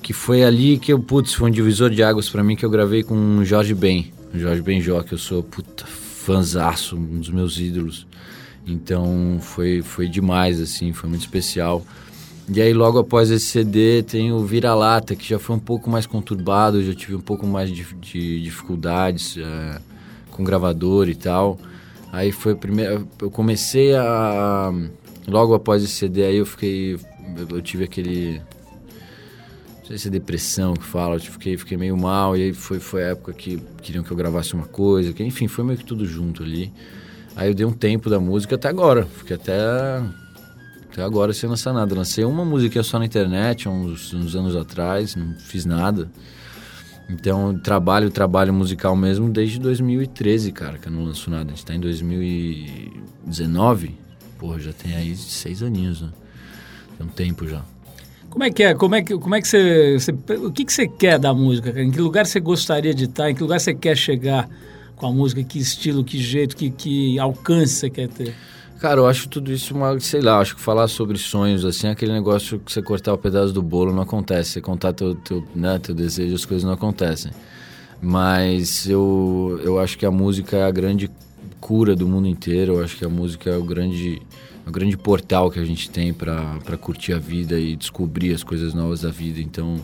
Que 0.00 0.12
foi 0.12 0.44
ali 0.44 0.78
que 0.78 0.92
eu, 0.92 0.98
putz, 0.98 1.34
foi 1.34 1.48
um 1.48 1.52
divisor 1.52 1.90
de 1.90 2.02
águas 2.02 2.28
para 2.30 2.42
mim 2.42 2.56
que 2.56 2.64
eu 2.64 2.70
gravei 2.70 3.02
com 3.02 3.38
o 3.38 3.44
Jorge 3.44 3.74
Ben. 3.74 4.12
O 4.32 4.38
Jorge 4.38 4.62
Benjó, 4.62 5.02
que 5.02 5.12
eu 5.12 5.18
sou, 5.18 5.42
puta, 5.42 5.84
fãzaço, 6.28 6.94
um 6.94 7.18
dos 7.18 7.30
meus 7.30 7.58
ídolos. 7.58 8.06
Então 8.66 9.38
foi, 9.40 9.80
foi 9.80 10.06
demais, 10.06 10.60
assim, 10.60 10.92
foi 10.92 11.08
muito 11.08 11.22
especial. 11.22 11.82
E 12.50 12.60
aí 12.60 12.74
logo 12.74 12.98
após 12.98 13.30
esse 13.30 13.46
CD 13.46 14.02
tem 14.02 14.30
o 14.30 14.44
Vira-Lata, 14.44 15.16
que 15.16 15.26
já 15.26 15.38
foi 15.38 15.56
um 15.56 15.58
pouco 15.58 15.88
mais 15.88 16.04
conturbado, 16.04 16.82
já 16.82 16.94
tive 16.94 17.14
um 17.14 17.20
pouco 17.20 17.46
mais 17.46 17.70
de, 17.70 17.82
de 17.94 18.42
dificuldades 18.42 19.38
é, 19.38 19.80
com 20.30 20.44
gravador 20.44 21.08
e 21.08 21.14
tal. 21.14 21.58
Aí 22.12 22.30
foi 22.30 22.52
a 22.52 22.56
primeira... 22.56 23.02
Eu 23.20 23.30
comecei 23.30 23.94
a... 23.94 24.70
Logo 25.26 25.54
após 25.54 25.82
esse 25.82 25.94
CD 25.94 26.24
aí 26.24 26.36
eu 26.36 26.46
fiquei... 26.46 26.98
Eu 27.50 27.62
tive 27.62 27.84
aquele 27.84 28.40
sei 29.88 29.96
se 29.96 30.08
é 30.08 30.10
depressão 30.10 30.74
que 30.74 30.84
fala, 30.84 31.16
eu 31.16 31.20
fiquei, 31.20 31.56
fiquei 31.56 31.78
meio 31.78 31.96
mal, 31.96 32.36
e 32.36 32.42
aí 32.42 32.52
foi, 32.52 32.78
foi 32.78 33.04
a 33.04 33.06
época 33.08 33.32
que 33.32 33.58
queriam 33.80 34.04
que 34.04 34.10
eu 34.10 34.16
gravasse 34.16 34.52
uma 34.52 34.66
coisa, 34.66 35.14
que 35.14 35.24
enfim, 35.24 35.48
foi 35.48 35.64
meio 35.64 35.78
que 35.78 35.84
tudo 35.84 36.04
junto 36.04 36.42
ali. 36.42 36.70
Aí 37.34 37.48
eu 37.48 37.54
dei 37.54 37.64
um 37.64 37.72
tempo 37.72 38.10
da 38.10 38.20
música 38.20 38.56
até 38.56 38.68
agora, 38.68 39.06
fiquei 39.06 39.36
até, 39.36 39.58
até 40.90 41.02
agora 41.02 41.32
sem 41.32 41.48
lançar 41.48 41.72
nada. 41.72 41.94
Lancei 41.94 42.22
uma 42.24 42.44
música 42.44 42.82
só 42.82 42.98
na 42.98 43.06
internet, 43.06 43.66
uns, 43.66 44.12
uns 44.12 44.36
anos 44.36 44.54
atrás, 44.54 45.16
não 45.16 45.34
fiz 45.38 45.64
nada. 45.64 46.10
Então, 47.08 47.58
trabalho, 47.58 48.10
trabalho 48.10 48.52
musical 48.52 48.94
mesmo 48.94 49.30
desde 49.30 49.58
2013, 49.58 50.52
cara, 50.52 50.76
que 50.76 50.88
eu 50.88 50.92
não 50.92 51.04
lanço 51.04 51.30
nada. 51.30 51.50
A 51.50 51.54
gente 51.54 51.64
tá 51.64 51.74
em 51.74 51.80
2019, 51.80 53.94
porra, 54.38 54.58
já 54.58 54.74
tem 54.74 54.94
aí 54.94 55.16
seis 55.16 55.62
aninhos, 55.62 56.02
né? 56.02 56.10
Tem 56.98 57.06
um 57.06 57.10
tempo 57.10 57.48
já. 57.48 57.64
Como 58.38 58.44
é 58.44 58.50
que 58.52 58.62
é? 58.62 58.72
Como 58.72 58.94
é 58.94 59.02
que, 59.02 59.18
como 59.18 59.34
é 59.34 59.40
que 59.40 59.48
você, 59.48 59.98
você 59.98 60.12
O 60.36 60.52
que, 60.52 60.64
que 60.64 60.72
você 60.72 60.86
quer 60.86 61.18
da 61.18 61.34
música? 61.34 61.70
Em 61.82 61.90
que 61.90 62.00
lugar 62.00 62.24
você 62.24 62.38
gostaria 62.38 62.94
de 62.94 63.06
estar? 63.06 63.28
Em 63.28 63.34
que 63.34 63.42
lugar 63.42 63.58
você 63.58 63.74
quer 63.74 63.96
chegar 63.96 64.48
com 64.94 65.08
a 65.08 65.12
música? 65.12 65.42
Que 65.42 65.58
estilo, 65.58 66.04
que 66.04 66.18
jeito, 66.18 66.54
que, 66.54 66.70
que 66.70 67.18
alcance 67.18 67.74
você 67.74 67.90
quer 67.90 68.06
ter? 68.06 68.36
Cara, 68.78 69.00
eu 69.00 69.08
acho 69.08 69.28
tudo 69.28 69.52
isso 69.52 69.74
uma, 69.74 69.98
sei 69.98 70.20
lá, 70.20 70.38
acho 70.38 70.54
que 70.54 70.60
falar 70.60 70.86
sobre 70.86 71.18
sonhos, 71.18 71.64
assim, 71.64 71.88
aquele 71.88 72.12
negócio 72.12 72.60
que 72.60 72.72
você 72.72 72.80
cortar 72.80 73.12
o 73.12 73.18
pedaço 73.18 73.52
do 73.52 73.60
bolo 73.60 73.92
não 73.92 74.02
acontece. 74.02 74.52
Você 74.52 74.60
contar 74.60 74.92
teu, 74.92 75.16
teu, 75.16 75.44
né, 75.52 75.76
teu 75.80 75.92
desejo, 75.92 76.36
as 76.36 76.44
coisas 76.44 76.62
não 76.62 76.74
acontecem. 76.74 77.32
Mas 78.00 78.88
eu, 78.88 79.60
eu 79.64 79.80
acho 79.80 79.98
que 79.98 80.06
a 80.06 80.12
música 80.12 80.58
é 80.58 80.62
a 80.62 80.70
grande 80.70 81.10
cura 81.60 81.96
do 81.96 82.06
mundo 82.06 82.28
inteiro. 82.28 82.74
Eu 82.74 82.84
acho 82.84 82.96
que 82.96 83.04
a 83.04 83.08
música 83.08 83.50
é 83.50 83.56
o 83.56 83.64
grande 83.64 84.22
um 84.68 84.72
grande 84.72 84.96
portal 84.96 85.50
que 85.50 85.58
a 85.58 85.64
gente 85.64 85.88
tem 85.88 86.12
para 86.12 86.76
curtir 86.78 87.14
a 87.14 87.18
vida 87.18 87.58
e 87.58 87.74
descobrir 87.74 88.34
as 88.34 88.44
coisas 88.44 88.74
novas 88.74 89.00
da 89.00 89.10
vida. 89.10 89.40
Então, 89.40 89.80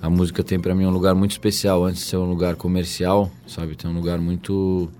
a 0.00 0.10
música 0.10 0.44
tem 0.44 0.60
para 0.60 0.74
mim 0.74 0.84
um 0.84 0.90
lugar 0.90 1.14
muito 1.14 1.32
especial. 1.32 1.84
Antes 1.84 2.02
de 2.02 2.08
ser 2.08 2.18
um 2.18 2.28
lugar 2.28 2.54
comercial, 2.54 3.32
sabe? 3.46 3.74
Tem 3.74 3.90
um 3.90 3.94
lugar 3.94 4.18
muito 4.18 4.90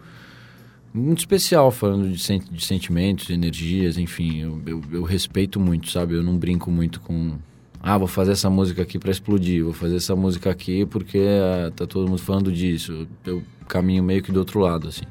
muito 0.93 1.19
especial, 1.19 1.71
falando 1.71 2.11
de, 2.11 2.19
sen 2.19 2.43
de 2.51 2.65
sentimentos, 2.65 3.27
de 3.27 3.35
energias, 3.35 3.99
enfim. 3.99 4.41
Eu, 4.41 4.63
eu, 4.67 4.83
eu, 4.93 5.03
respeito 5.03 5.61
muito, 5.61 5.91
sabe? 5.91 6.15
Eu 6.15 6.23
não 6.23 6.37
brinco 6.37 6.71
muito 6.71 6.99
com... 7.01 7.37
Ah, 7.81 7.97
vou 7.97 8.09
fazer 8.09 8.33
essa 8.33 8.51
música 8.51 8.83
aqui 8.83 8.99
para 8.99 9.11
explodir. 9.11 9.63
Vou 9.63 9.75
fazer 9.75 9.97
essa 9.97 10.17
música 10.17 10.51
aqui 10.51 10.87
porque 10.87 11.19
ah, 11.19 11.71
tá 11.71 11.87
todo 11.87 12.09
mundo 12.09 12.23
falando 12.23 12.51
disso. 12.51 13.07
Eu 13.27 13.43
caminho 13.69 14.03
meio 14.03 14.23
que 14.23 14.33
do 14.33 14.39
outro 14.39 14.59
lado, 14.59 14.89
assim. 14.89 15.05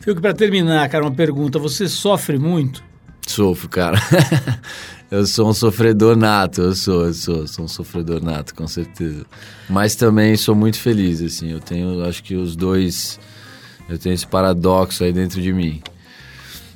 Fico 0.00 0.20
para 0.20 0.32
terminar, 0.32 0.88
cara, 0.88 1.04
uma 1.04 1.14
pergunta. 1.14 1.58
Você 1.58 1.86
sofre 1.86 2.38
muito? 2.38 2.87
Sofro, 3.30 3.68
cara. 3.68 3.98
eu 5.10 5.26
sou 5.26 5.48
um 5.48 5.52
sofredor 5.52 6.16
nato, 6.16 6.62
eu 6.62 6.74
sou, 6.74 7.06
eu 7.06 7.14
sou, 7.14 7.46
sou 7.46 7.64
um 7.64 7.68
sofredor 7.68 8.22
nato, 8.22 8.54
com 8.54 8.66
certeza. 8.66 9.24
Mas 9.68 9.94
também 9.94 10.36
sou 10.36 10.54
muito 10.54 10.80
feliz, 10.80 11.20
assim. 11.20 11.50
Eu 11.52 11.60
tenho, 11.60 12.04
acho 12.04 12.22
que 12.22 12.34
os 12.34 12.56
dois. 12.56 13.20
Eu 13.88 13.98
tenho 13.98 14.14
esse 14.14 14.26
paradoxo 14.26 15.04
aí 15.04 15.12
dentro 15.12 15.40
de 15.40 15.52
mim. 15.52 15.80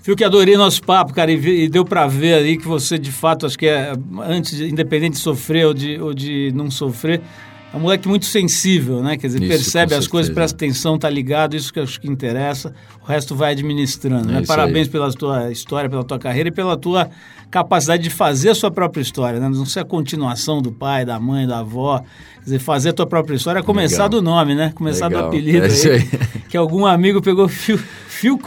Fio 0.02 0.16
que 0.16 0.24
adorei 0.24 0.56
nosso 0.56 0.82
papo, 0.82 1.14
cara, 1.14 1.30
e 1.30 1.68
deu 1.68 1.84
para 1.84 2.08
ver 2.08 2.34
aí 2.34 2.58
que 2.58 2.66
você, 2.66 2.98
de 2.98 3.12
fato, 3.12 3.46
acho 3.46 3.56
que 3.56 3.66
é, 3.66 3.92
antes, 4.22 4.58
independente 4.60 5.12
de 5.12 5.20
sofrer 5.20 5.64
ou 5.66 5.72
de, 5.72 6.00
ou 6.00 6.12
de 6.12 6.50
não 6.54 6.70
sofrer, 6.72 7.22
é 7.72 7.76
um 7.76 7.80
moleque 7.80 8.06
muito 8.06 8.26
sensível, 8.26 9.02
né? 9.02 9.16
Quer 9.16 9.28
dizer, 9.28 9.40
isso, 9.40 9.48
percebe 9.48 9.94
as 9.94 10.06
coisas, 10.06 10.32
presta 10.32 10.54
atenção, 10.54 10.98
tá 10.98 11.08
ligado, 11.08 11.56
isso 11.56 11.72
que 11.72 11.78
eu 11.78 11.84
acho 11.84 11.98
que 11.98 12.06
interessa, 12.06 12.74
o 13.02 13.06
resto 13.06 13.34
vai 13.34 13.52
administrando, 13.52 14.30
é 14.30 14.40
né? 14.40 14.42
Parabéns 14.46 14.86
aí. 14.86 14.92
pela 14.92 15.10
tua 15.12 15.50
história, 15.50 15.88
pela 15.88 16.04
tua 16.04 16.18
carreira 16.18 16.50
e 16.50 16.52
pela 16.52 16.76
tua 16.76 17.08
capacidade 17.50 18.02
de 18.02 18.10
fazer 18.10 18.50
a 18.50 18.54
sua 18.54 18.70
própria 18.70 19.00
história, 19.00 19.40
né? 19.40 19.48
Não 19.48 19.64
ser 19.64 19.80
a 19.80 19.84
continuação 19.84 20.60
do 20.60 20.70
pai, 20.70 21.04
da 21.04 21.18
mãe, 21.18 21.46
da 21.46 21.60
avó. 21.60 21.98
Quer 21.98 22.44
dizer, 22.44 22.58
fazer 22.58 22.90
a 22.90 22.92
tua 22.92 23.06
própria 23.06 23.36
história 23.36 23.60
é 23.60 23.62
começar 23.62 24.04
Legal. 24.04 24.08
do 24.08 24.22
nome, 24.22 24.54
né? 24.54 24.72
Começar 24.74 25.08
Legal. 25.08 25.22
do 25.22 25.28
apelido 25.28 25.66
é 25.66 25.70
aí, 25.70 25.90
aí, 25.90 26.42
que 26.48 26.56
algum 26.56 26.84
amigo 26.84 27.22
pegou 27.22 27.48
fio, 27.48 27.78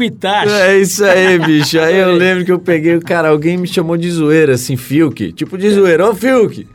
Itachi. 0.01 0.51
É 0.51 0.77
isso 0.79 1.03
aí, 1.03 1.39
bicho. 1.39 1.79
Aí 1.79 1.97
eu 1.97 2.13
lembro 2.15 2.45
que 2.45 2.51
eu 2.51 2.59
peguei, 2.59 2.99
cara, 2.99 3.29
alguém 3.29 3.57
me 3.57 3.67
chamou 3.67 3.97
de 3.97 4.09
zoeira, 4.09 4.53
assim, 4.53 4.77
Filk. 4.77 5.33
Tipo 5.33 5.57
de 5.57 5.69
zoeira, 5.69 6.09
ô 6.09 6.15
Filk. 6.15 6.67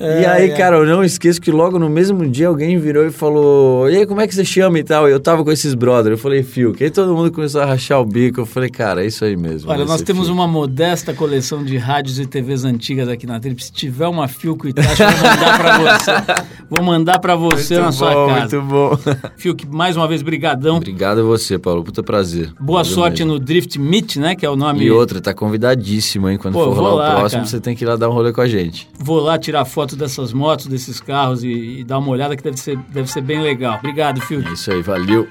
É, 0.00 0.22
e 0.22 0.26
aí, 0.26 0.50
é. 0.50 0.56
cara, 0.56 0.76
eu 0.76 0.86
não 0.86 1.04
esqueço 1.04 1.38
que 1.38 1.50
logo 1.50 1.78
no 1.78 1.90
mesmo 1.90 2.26
dia 2.26 2.48
alguém 2.48 2.78
virou 2.78 3.06
e 3.06 3.10
falou: 3.10 3.88
E 3.90 3.98
aí, 3.98 4.06
como 4.06 4.22
é 4.22 4.26
que 4.26 4.34
você 4.34 4.44
chama 4.44 4.78
e 4.78 4.82
tal? 4.82 5.06
Eu 5.06 5.20
tava 5.20 5.44
com 5.44 5.52
esses 5.52 5.74
brothers, 5.74 6.12
eu 6.12 6.18
falei, 6.18 6.42
Fio, 6.42 6.72
que 6.72 6.84
aí 6.84 6.90
todo 6.90 7.14
mundo 7.14 7.30
começou 7.30 7.60
a 7.60 7.66
rachar 7.66 8.00
o 8.00 8.04
bico. 8.06 8.40
Eu 8.40 8.46
falei, 8.46 8.70
cara, 8.70 9.04
é 9.04 9.06
isso 9.06 9.22
aí 9.24 9.36
mesmo. 9.36 9.70
Olha, 9.70 9.84
nós 9.84 10.00
temos 10.00 10.30
uma 10.30 10.48
modesta 10.48 11.12
coleção 11.12 11.62
de 11.62 11.76
rádios 11.76 12.18
e 12.18 12.26
TVs 12.26 12.64
antigas 12.64 13.08
aqui 13.08 13.26
na 13.26 13.38
Trip. 13.38 13.62
Se 13.62 13.70
tiver 13.70 14.08
uma 14.08 14.26
Filco 14.26 14.66
e 14.66 14.70
eu 14.70 14.82
vou 14.82 15.12
mandar 15.12 15.58
pra 15.58 15.78
você. 15.78 16.50
Vou 16.70 16.82
mandar 16.84 17.18
pra 17.18 17.34
você 17.36 17.74
muito 17.74 17.84
na 17.86 17.92
sua 17.92 18.14
bom, 18.14 18.28
casa. 18.28 18.60
Muito 18.60 18.70
bom. 18.70 18.98
Fiuk, 19.36 19.66
mais 19.66 19.96
uma 19.96 20.06
vez, 20.06 20.22
brigadão. 20.22 20.76
Obrigado 20.76 21.20
a 21.20 21.22
você, 21.24 21.58
Paulo. 21.58 21.82
Puta 21.82 22.00
prazer. 22.00 22.52
Boa 22.60 22.84
sorte 22.84 23.24
mesmo. 23.24 23.34
no 23.34 23.40
Drift 23.40 23.76
Meet, 23.78 24.16
né? 24.16 24.36
Que 24.36 24.46
é 24.46 24.50
o 24.50 24.54
nome. 24.54 24.84
E 24.84 24.90
outra, 24.90 25.20
tá 25.20 25.34
convidadíssimo, 25.34 26.28
hein? 26.28 26.38
Quando 26.38 26.54
Pô, 26.54 26.64
for 26.64 26.74
rolar 26.74 26.94
lá, 26.94 27.08
o 27.08 27.18
próximo, 27.18 27.40
cara. 27.40 27.50
você 27.50 27.60
tem 27.60 27.74
que 27.74 27.84
ir 27.84 27.88
lá 27.88 27.96
dar 27.96 28.08
um 28.08 28.12
rolê 28.12 28.32
com 28.32 28.40
a 28.40 28.46
gente. 28.46 28.88
Vou 28.98 29.18
lá 29.18 29.36
tirar 29.36 29.64
foto 29.64 29.89
dessas 29.96 30.32
motos 30.32 30.66
desses 30.66 31.00
carros 31.00 31.42
e, 31.44 31.80
e, 31.80 31.84
dar 31.84 31.98
uma 31.98 32.10
olhada 32.10 32.36
que 32.36 32.42
deve 32.42 32.56
ser, 32.56 32.76
deve 32.88 33.10
ser 33.10 33.20
bem 33.20 33.40
legal. 33.40 33.78
Obrigado, 33.78 34.20
Phil. 34.20 34.42
É 34.46 34.52
isso 34.52 34.70
aí, 34.70 34.82
valeu. 34.82 35.28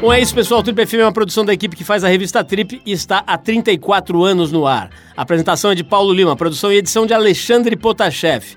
Bom, 0.00 0.12
é 0.12 0.20
isso, 0.20 0.34
pessoal. 0.34 0.60
O 0.60 0.62
Trip 0.62 0.86
FM 0.86 0.94
é 0.94 1.04
uma 1.04 1.12
produção 1.12 1.44
da 1.44 1.52
equipe 1.52 1.74
que 1.74 1.82
faz 1.82 2.04
a 2.04 2.08
revista 2.08 2.44
Trip 2.44 2.80
e 2.86 2.92
está 2.92 3.24
há 3.26 3.36
34 3.36 4.22
anos 4.22 4.52
no 4.52 4.64
ar. 4.64 4.90
A 5.16 5.22
apresentação 5.22 5.72
é 5.72 5.74
de 5.74 5.82
Paulo 5.82 6.12
Lima, 6.12 6.36
produção 6.36 6.72
e 6.72 6.76
edição 6.76 7.06
de 7.06 7.12
Alexandre 7.12 7.76
Potashev. 7.76 8.56